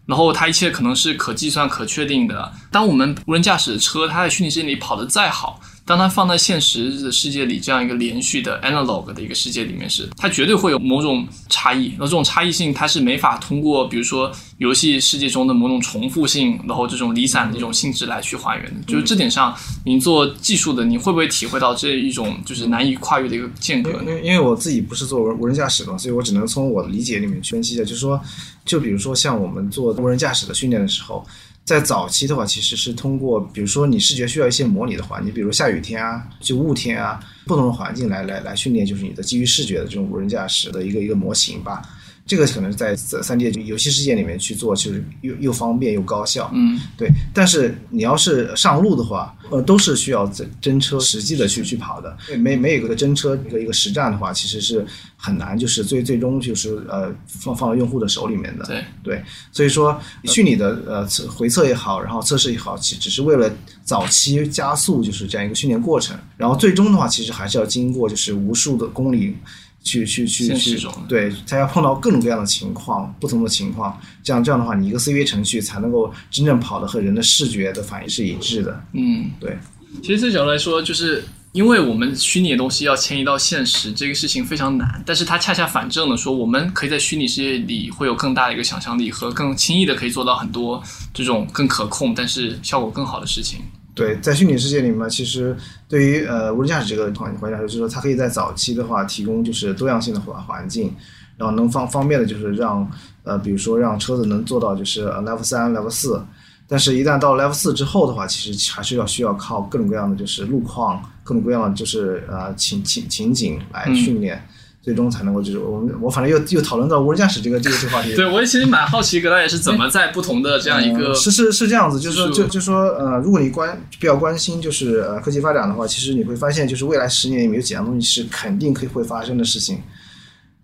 [0.06, 2.52] 然后它一切可能是可计算、可确定的。
[2.70, 5.60] 当我们无人驾驶的车，它在虚拟世界里跑得再好。
[5.86, 11.92] 当它放在现实的世界里，这样一个连续的 analog 的一个世界里面时，它绝对会有某种差异。
[11.98, 18.80] 那这种差异性，它是没法通过，比如说游戏世界中的某种重复性，然后这种离散的一种性质来去还原的。
[18.86, 19.54] 就是这点上，
[19.84, 23.90] 您做技术的，你会不会体会到这一种就是难以跨越的一个间隔？
[23.90, 27.84] 因为因为我自己不是做无人驾驶的，所以我只能从我的理解里面去分析一下。
[27.84, 28.18] 就是说，
[28.64, 31.26] 就比如说像我们做无人驾驶的训练的时候。
[31.64, 41.80] 在早期的话，其实是通过，比如说你视觉需要一些模拟的环境，比如下雨天啊，就雾天啊，不同的环境来来来训练，就是你的基于视觉的这种无人驾驶的一个一个模型吧。
[42.26, 46.50] 这个可能在三 D 游戏世界里面去做，就是又又方便又高效。
[46.54, 47.10] 嗯，对。
[47.34, 52.16] 但是你要是上路的话，呃，都是需要真真车实际的去去跑的。
[52.38, 58.64] 没没有一个真车一个一个实战的话，其实是很难，就是最最终就是呃放放到用户的手里面的。
[58.64, 69.36] 对对，所以说虚拟的呃测回测也好，然后测试也好，其只是为了早期加速就是这样一个训练过程，然后最终的话，其实还是要经过就是无数的公里。
[69.84, 78.84] 去去去去对，他要碰到各种各样的情况，不同的情况，这样这样的话，你一个 CV 程序才能够真正跑的和人的视觉的反应是一致的。
[78.94, 79.56] 嗯，对，
[80.02, 81.22] 其实这角度来说，就是
[81.52, 90.82] 因为我们虚拟的东西要迁移到现实，这个事情非常难，但是它恰恰反证了说，我们可以在虚拟世界里会有更大的一个想象力和更轻易的可以做到很多
[91.12, 93.60] 这种更可控，但是效果更好的事情。
[93.94, 95.56] 对，在虚拟世界里面，其实
[95.88, 100.92] 对于呃无人驾驶这个环环境来说，就是说它可以在早期的话提供就是多样性的环环境，
[101.36, 102.90] 然后能方方便的就是让
[103.22, 106.20] 呃比如说让车子能做到就是呃 level 三 level 四，
[106.66, 114.44] 但是一旦到 level 四之后的话，其实还是要需要靠各种各样的就是路况，各种各样的就是呃情情情景来训练。
[114.84, 118.14] 最终才能够就是我们我反正又又讨论到无人驾驶这个这个这个话题。
[118.14, 129.80] 对，我也其实蛮好奇，葛大爷是怎么在不同的这样一个、嗯是是是这样子，就是说就就说呃，如果你关比较关心就是呃科技发展的话，其实你会发现就是未来十年里面有几样东西是肯定可以会发生的事情。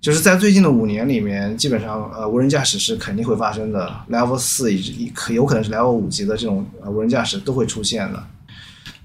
[0.02, 8.22] 就是在最近的五年里面，基本上呃无人驾驶是肯定会发生的，Level 四以及可有可能是 Level 五级的这种呃无人驾驶都会出现的。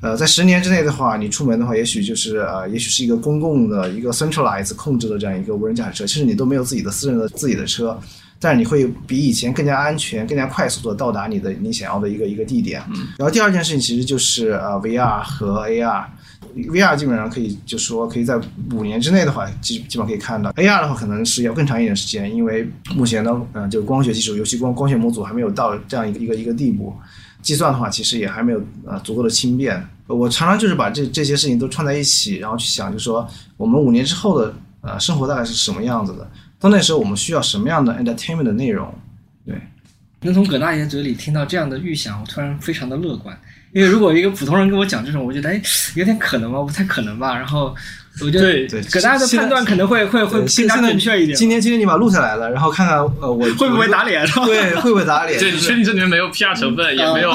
[0.01, 7.99] 呃，在十年之内的话，你出门的话，也许就是呃，也许是一个公共的一个 centralized 控制的这样一个无人驾驶车，其实你都没有自己的私人的自己的车，
[8.39, 12.81] 但是你会比以前更加安全、更加快速的到达你的你想要的一个一个地点。
[13.17, 16.05] 然后第二件事情其实就是呃 VR 和 AR。
[16.55, 18.39] VR 基本上可以，就说可以在
[18.71, 20.49] 五年之内的话，基基本上可以看到。
[20.53, 22.65] AR 的话，可能是要更长一点时间，因为
[22.95, 26.93] 目前呢，呃，就光学技术，尤其光光学模组还没有到这样一个一个一个地步。
[27.45, 29.87] 计算的话，其实也还没有呃足够的轻便。
[30.07, 36.27] 我常常就是把这这些事情都串在一起，然后去想，就说我们五年之后的呃生活大概是什么样子的？
[36.59, 38.91] 到那时候我们需要什么样的 entertainment 的内容？
[39.45, 39.55] 对，
[40.21, 43.39] 能从葛大爷嘴里听到这样的预想，我突然非常的乐观。
[43.73, 45.61] 因为如果一个普通人跟我讲这种，我觉得哎，
[45.95, 46.61] 有点可能吗？
[46.63, 47.37] 不太可能吧。
[47.37, 47.75] 然后
[48.21, 51.37] 我觉得对对葛大家的判断可能会会会更加现现在准确一点。
[51.37, 54.25] 今天今天你把它录下来了，然后看看呃我会不会打脸？
[54.45, 55.37] 对，会不会打脸？
[55.37, 57.31] 对，你确定这里面没有 PR 成分，也没有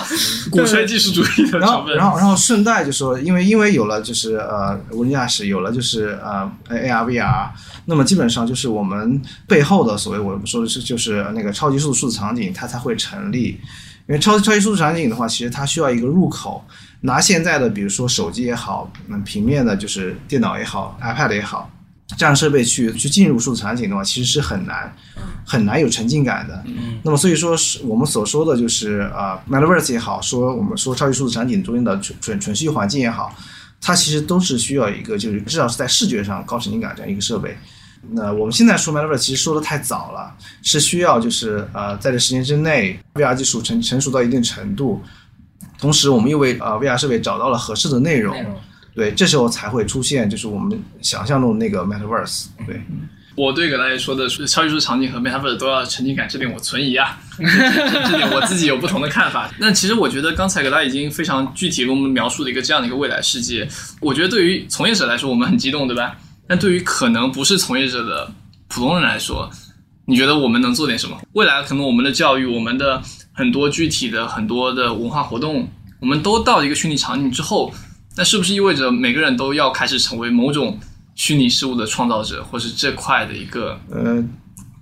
[0.50, 1.94] 鼓吹技术主义的成分？
[1.96, 7.48] 然后，然后顺带就说，因为因为有了就是呃无人驾驶，有了就是呃 AR VR，
[7.84, 13.60] 那么基本上就是我们背后的所谓我们说的是就是那个超级数字数字场景，它才会成立。
[14.08, 16.64] 因为超超级数字场景的话，其实它需要一个入口。
[17.02, 21.68] 拿现在的比如说手机也好，嗯，平面的就是电脑也好，iPad 也好，
[22.16, 24.94] 这样设备去去进入数字场景的话，其实是很难
[25.44, 26.62] 很难有沉浸感的。
[26.66, 33.34] 嗯那么所以说，是我们所说的就是啊、呃、，Metaverse 也好，说我们说超级数字场景中间的纯纯纯虚环境也好，
[33.80, 37.58] 它其实都是需要一个就是至少是在视觉上高沉浸感这样一个设备。
[38.10, 40.32] 那我们现在说 Metaverse 其实说的太早了，
[40.62, 45.00] 是需要就是呃在这十年之内，VR 技术成成熟到一定程度，
[45.82, 48.36] 同时我们又为呃 VR 设备找到了合适的内容，
[48.94, 52.80] 对，这时候才会出现就是我们想象中的那个 Metaverse，对。
[53.34, 59.50] 我对葛大爷说的是超级数字场景和 Metaverse 都要沉浸感，这点我存疑啊， 这点我自己有不同的看法。
[59.58, 63.66] 那其实我觉得刚才葛大爷已经非常具体给我们描述了一个这样的一个未来世界。
[64.00, 66.16] 我觉得对于从业者来说，我们很激动，对吧？
[66.46, 68.30] 但对于可能不是从业者的
[68.68, 69.50] 普通人来说，
[70.04, 71.18] 你觉得我们能做点什么？
[71.32, 73.02] 未来可能我们的教育，我们的
[73.32, 75.68] 很多具体的很多的文化活动，
[76.00, 77.72] 我们都到一个虚拟场景之后，
[78.16, 80.78] 那是不是意味着每个人都要开始成为某种
[81.14, 84.22] 虚拟事物的创造者，或是这块的一个呃，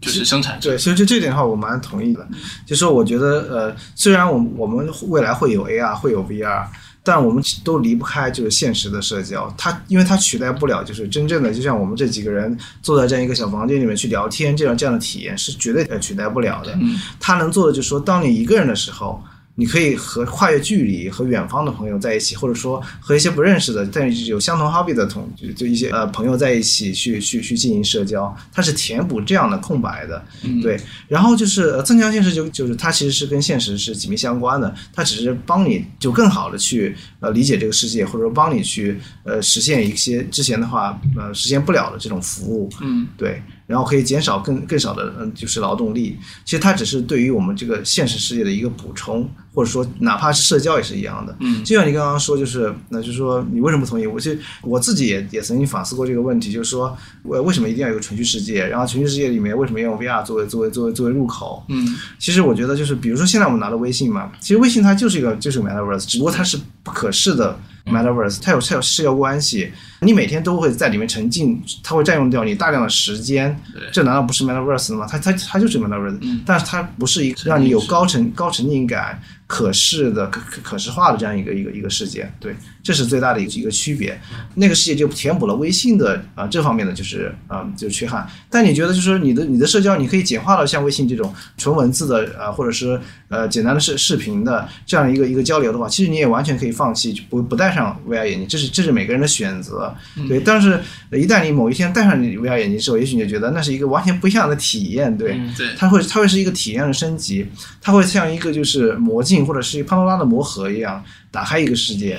[0.00, 0.70] 就是生产者？
[0.70, 2.26] 对，所以就这点的话，我蛮同意的。
[2.66, 6.66] 就说我觉得，呃，虽然我们我们未来会有 AR，会有 VR，
[7.02, 9.52] 但我们都离不开就是现实的社交。
[9.56, 16.78] 它因为它取代不了，就是真正的，就像我们这几个人坐在这样一个小房间里面去聊天，这样这样的体验是绝对呃取代不了的。
[17.18, 19.22] 它能做的就是说，当你一个人的时候。
[19.56, 30.24] 你可以和跨越距离和远方的朋友在一起，或者说和一些不认识的但是有相同 hobby 的同就就一些呃朋友在一起去去去进行社交，它是填补这样的空白的，
[30.62, 30.80] 对。
[31.08, 43.42] 然后就是呃增强现实就就是它其实是跟现实是紧密相关的，它只是帮你就更好的去呃理解这个世界，或者说帮你去呃实现一些之前的话呃实现不了的这种服务，嗯，对。
[43.70, 46.18] 然后可以减少更更少的嗯就是劳动力。
[46.44, 51.36] 其实它只是对于我们这个现实世界的一个补充，或者说哪怕是社交也是一样的。
[51.38, 54.06] 嗯就像你刚刚说，就是那就是说你为什么不同意？
[54.06, 58.66] 我其实我自己也也曾经反思过这个问题，就是说为为什么一定要有个程序世界？
[58.66, 61.64] 然后程序世界里面为什么要用 VR 作为作为作为作为入口？
[61.68, 67.56] 嗯其实我觉得就是，比如说现在我们拿的微信嘛，其实微信它就是一个就是个 metaverse，只不过它是不可视的
[67.90, 69.70] metaverse，它有它有社交关系，
[70.00, 73.54] 你每天都会在里面沉浸，它会占用掉你大量的时间，
[73.92, 75.06] 这难道不是 metaverse 吗？
[75.10, 76.40] 它它它就是 metaverse，、嗯。
[76.46, 79.20] 但是它不是一个让你有高沉高沉浸感、
[79.50, 84.16] 可视的、可可可视化的这样一个一个一个世界，对，这是最大的一个一个区别。
[84.54, 88.24] 那个世界就填补了微信的啊、这方面的就是啊、就是缺憾。
[88.48, 99.92] 但你觉得就是你的你的社交，你可以简化到像微信这种纯文字的呃，或者是呃简单的视视频的这样一个一个交流的话，其实你也完全可以放弃不不戴上 VR 眼镜，这是这是每个人的选择。
[100.28, 100.80] 对，但是
[101.10, 105.32] 一旦你某一天戴上你 VR 眼镜之后，也许你就觉得那是一个完全不一样的体验，对。
[105.32, 107.44] 嗯对它会它会是一个体验的升级，
[107.80, 112.18] 它会像一个就是魔镜或者是潘多拉的魔盒一样，打开一个世界，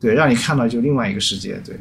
[0.00, 1.78] 对，让你看到就另外一个世界，对。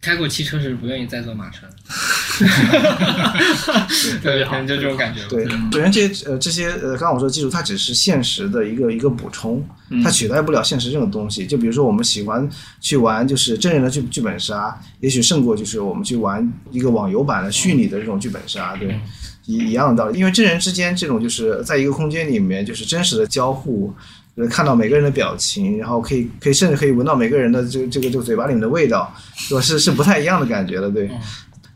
[0.00, 1.66] 开过汽车是不愿意再坐马车，
[4.22, 5.20] 对，可能就这种感觉。
[5.30, 9.66] 对，首先这些呃这些呃，刚刚我说的技术，它只是现实的一个一个补充，
[10.02, 11.46] 它取代不了现实这种东西。
[11.46, 12.46] 就比如说我们喜欢
[12.82, 19.00] 去玩就是真人的剧剧本杀，也许胜过就是我们去玩一个网游版的虚拟的这种剧本杀，对，
[19.46, 20.18] 一一样的道理。
[20.18, 23.92] 因为真人之间这种就是在一个空间里面就是真实的交互。
[24.36, 29.60] 呃，看到每个人的表情，然后可以可以甚至可以闻到每个人的这个这个这个嘴巴里面的味道，是吧？
[29.60, 31.08] 是是不太一样的感觉的，对。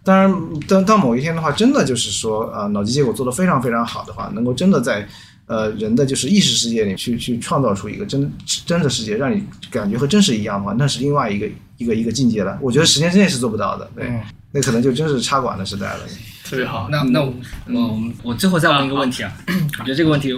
[0.03, 0.35] 当然，
[0.67, 5.07] 当当某一天的话，真的就是说，呃，脑机结果做得非常非常好的话，能够真的在
[5.47, 8.29] 呃人的就是意识世界里去去创造出一个真
[8.67, 9.41] 真的世界，让你
[9.71, 12.59] 感觉和真实一样的话，那是另外一个一个一个境界了。
[12.61, 16.01] 我觉得时间之内是做不到的，对，嗯那可能就真是插管的时代了。
[16.49, 16.89] 特别好。
[16.91, 17.35] 那那我
[17.67, 19.33] 我我最后再问一个问题啊，
[19.79, 20.33] 我觉得这个问题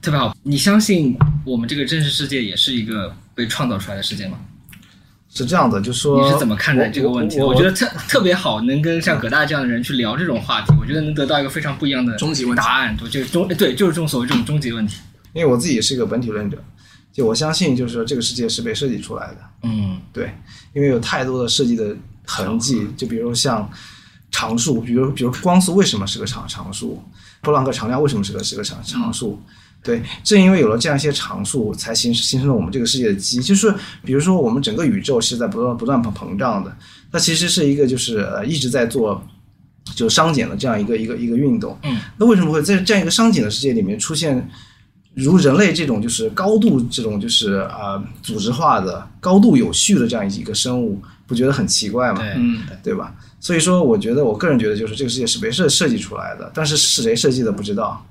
[0.00, 0.36] 特别好。
[0.44, 4.38] 你相信我们这个真实世界也是一个被创造出来的世界吗？
[5.32, 7.44] 是这样的，就说你是怎么看待这个问题的？
[7.44, 12.96] 我我觉得特特别好，能跟像葛大这样的人去聊这种话题，我觉得能得到一个非常不一样的终极问答案。
[12.96, 14.96] 对，就是终对，就是这种所谓这种终极问题。
[15.32, 16.58] 因为我自己也是一个本体论者，
[17.12, 19.36] 就我相信，就是说这个世界是被设计出来的。
[19.62, 20.32] 嗯对，
[20.74, 21.94] 因为有太多的设计的
[22.26, 23.70] 痕迹，就比如像
[24.30, 27.02] 常数，比如比如光速为什么是个常常数，
[27.42, 29.40] 普朗克常量为什么是个是个常常数。
[29.82, 33.40] 对，正因为有了这样一些常数，才形形成了我们这个世界的基。
[33.40, 33.74] 就是
[34.04, 36.76] 比如说，我们整个宇宙是在不断不断膨膨胀的，
[37.10, 39.24] 它其实是一个就是呃一直在做
[39.94, 41.78] 就是熵减的这样一个一个一个运动。
[41.82, 44.46] 嗯，那为什么会在这样一个熵减的世界里面出现
[45.14, 51.00] 如人类这种就是高度这种就是呃组织化的、高度有序的这样一个生物，
[51.30, 52.18] 不觉得很奇怪吗？
[52.20, 53.14] 对，嗯对吧？
[53.38, 58.04] 所以说，我觉得我个人觉得就是这个世界是被设设计出来的，但是是谁设计的不知道。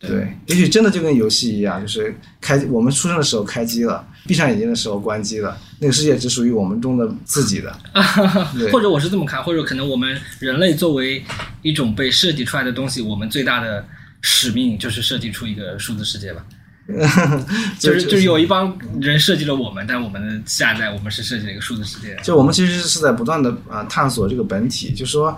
[0.00, 7.74] 对，也许真的就跟游戏一样，就是开我们出生的时候开机了，闭上眼睛的时候关机了，那个世界只属于我们中的自己的。
[8.58, 11.24] 对或者我是这么看，或者可能我们人类作为
[11.62, 13.86] 一种被设计出来的东西，我们最大的
[14.20, 16.44] 使命就是设计出一个数字世界吧。
[17.80, 22.14] 就是就是有一帮人设计了我们，但我们的下一代我们是设计了一个数字世界。
[22.22, 25.34] 就我们其实是在不断的啊、呃探索这个本体，就说，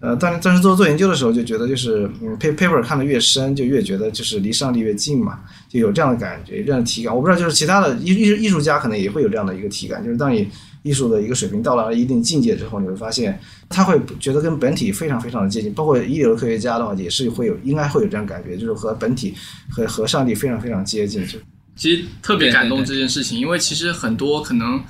[0.00, 7.14] 呃，当当时做做研究的时候，就觉得就是嗯，pa paper 看的越深，就越觉得就是离上帝越近嘛，就有这样的感觉，这样的体感。
[7.14, 10.48] 我不知道，就是其他的艺艺艺术家可能也会有这样的一个体感，就是当你
[10.86, 15.74] 艺术的一个水平到达了一定境界之后，你会发现他会觉得跟本体非常非常的接近。
[15.74, 19.34] 包括一流的科学家的话，也是会有应该会有这样感觉，就是和本体
[19.68, 21.26] 和和上帝非常非常接近。
[21.26, 21.38] 就
[21.74, 24.80] 其实特别感动这件事情，因为其实很多可能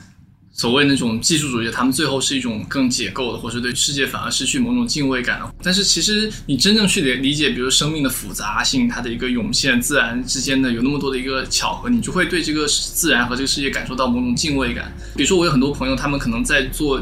[0.57, 5.39] 所谓那种技术主义，他们最后是一种更解构的，或是对世界反而失去某种敬畏感。
[5.63, 14.91] 但是其实你真正去理理解，比如生命的复杂性，它的一个涌现，自然之间的有那么多的一个巧合，你就会对这个自然和这个世界感受到某种敬畏感。
[15.15, 16.99] 比如说，我有很多朋友，他们可能在做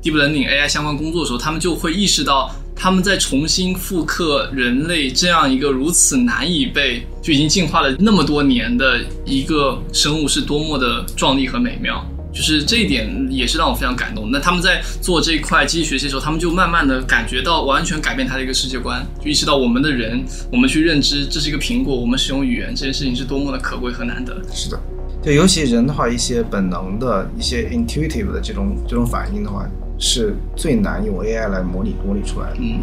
[0.00, 12.06] deep learning AI 相关工作的时候，他们就会意识到，他们在重新复刻人类这样一个如此难以被就已经进化了那么多年的一个生物是多么的壮丽和美妙。
[12.32, 14.30] 就是这一点也是让我非常感动。
[14.30, 24.40] 那他们在做这一块机器学习的时候，他们就慢慢的感觉到完全改变他的一个世界观，就意识到我们的人，我们去认知这是一个苹果，我们使用语言这件事情是多么的可贵和难得。
[24.52, 24.80] 是的，
[25.22, 29.68] 对，尤其人的话，一些本能的一些 intuitive 的这种这种反应的话，
[30.02, 32.56] 是最难用 AI 来模拟模拟出来的。
[32.58, 32.80] 嗯，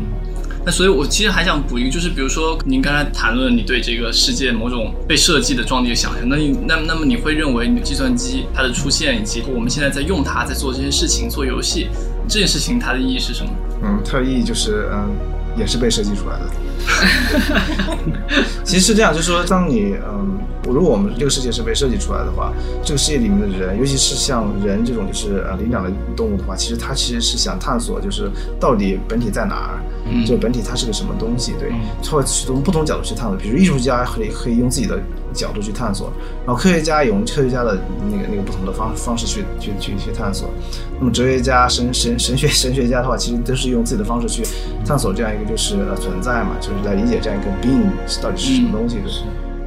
[0.65, 11.89] 那所以，我其实还想补一个，就是比如说您刚才谈论你对这个世界某种被设计的壮丽的想象，那你那那么你会认为你的计算机它的出现，以及我们现在在用它在做这些事情、做游戏
[12.27, 13.51] 这件事情，它的意义是什么？
[13.83, 15.11] 嗯，它的意义就是，嗯，
[15.57, 16.45] 也是被设计出来的。
[18.63, 22.53] 其实是这样，就是说，当你嗯，如果我们这个世界是被设计出来的话，
[22.83, 31.71] 这个世界里面的人，尤其是像人这种就是呃灵长类动物的话，其实它其实是想探索，就是到底本体在哪儿，嗯这个本体它是个什么东西，对，
[32.03, 33.35] 它会从不同角度去探索。
[33.37, 34.99] 比如艺术家可以可以用自己的
[35.33, 36.11] 角度去探索，
[36.45, 37.77] 然后科学家用科学家的
[38.09, 40.49] 那个那个不同的方方式去去去去探索。
[40.99, 44.43] 那么哲学家、神神神学神学家的话，其实都是用自己的方式去
[44.85, 47.89] 探索这样一个就是呃存在嘛，就是来理解这样一个 being
[48.21, 49.03] 到底是什么东西的。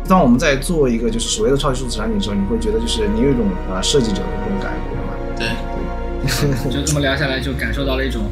[0.09, 5.13] 当我们在做一个就是所谓的超级数字产品的时候，你会觉得就是你有一种呃设计者的这种感觉嘛。
[5.39, 8.25] 对， 就这么聊下来，就感受到了一种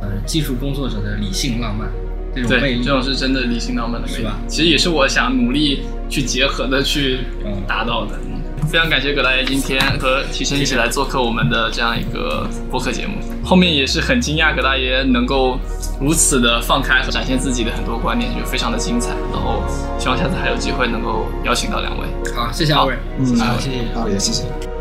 [0.00, 1.88] 呃技术工作者的理性浪漫
[2.34, 2.90] 这种魅对，力这。
[2.90, 8.16] 种是真的理性浪漫的魅力是吧，其实也是我想努力去结合的去嗯达到的。
[8.24, 8.36] 嗯
[8.68, 13.14] 非常感谢葛大爷今天和提生一起来做客我们的这样一个播客节目。
[13.42, 15.58] 后面也是很惊讶葛大爷能够
[15.98, 19.14] 如此的放开和展现自己的很多观点，就非常的精彩。
[19.32, 19.62] 然后
[19.98, 22.06] 希望下次还有机会能够邀请到两位。
[22.36, 22.94] 好，谢谢二位。
[23.18, 24.77] 嗯，好谢谢谢谢。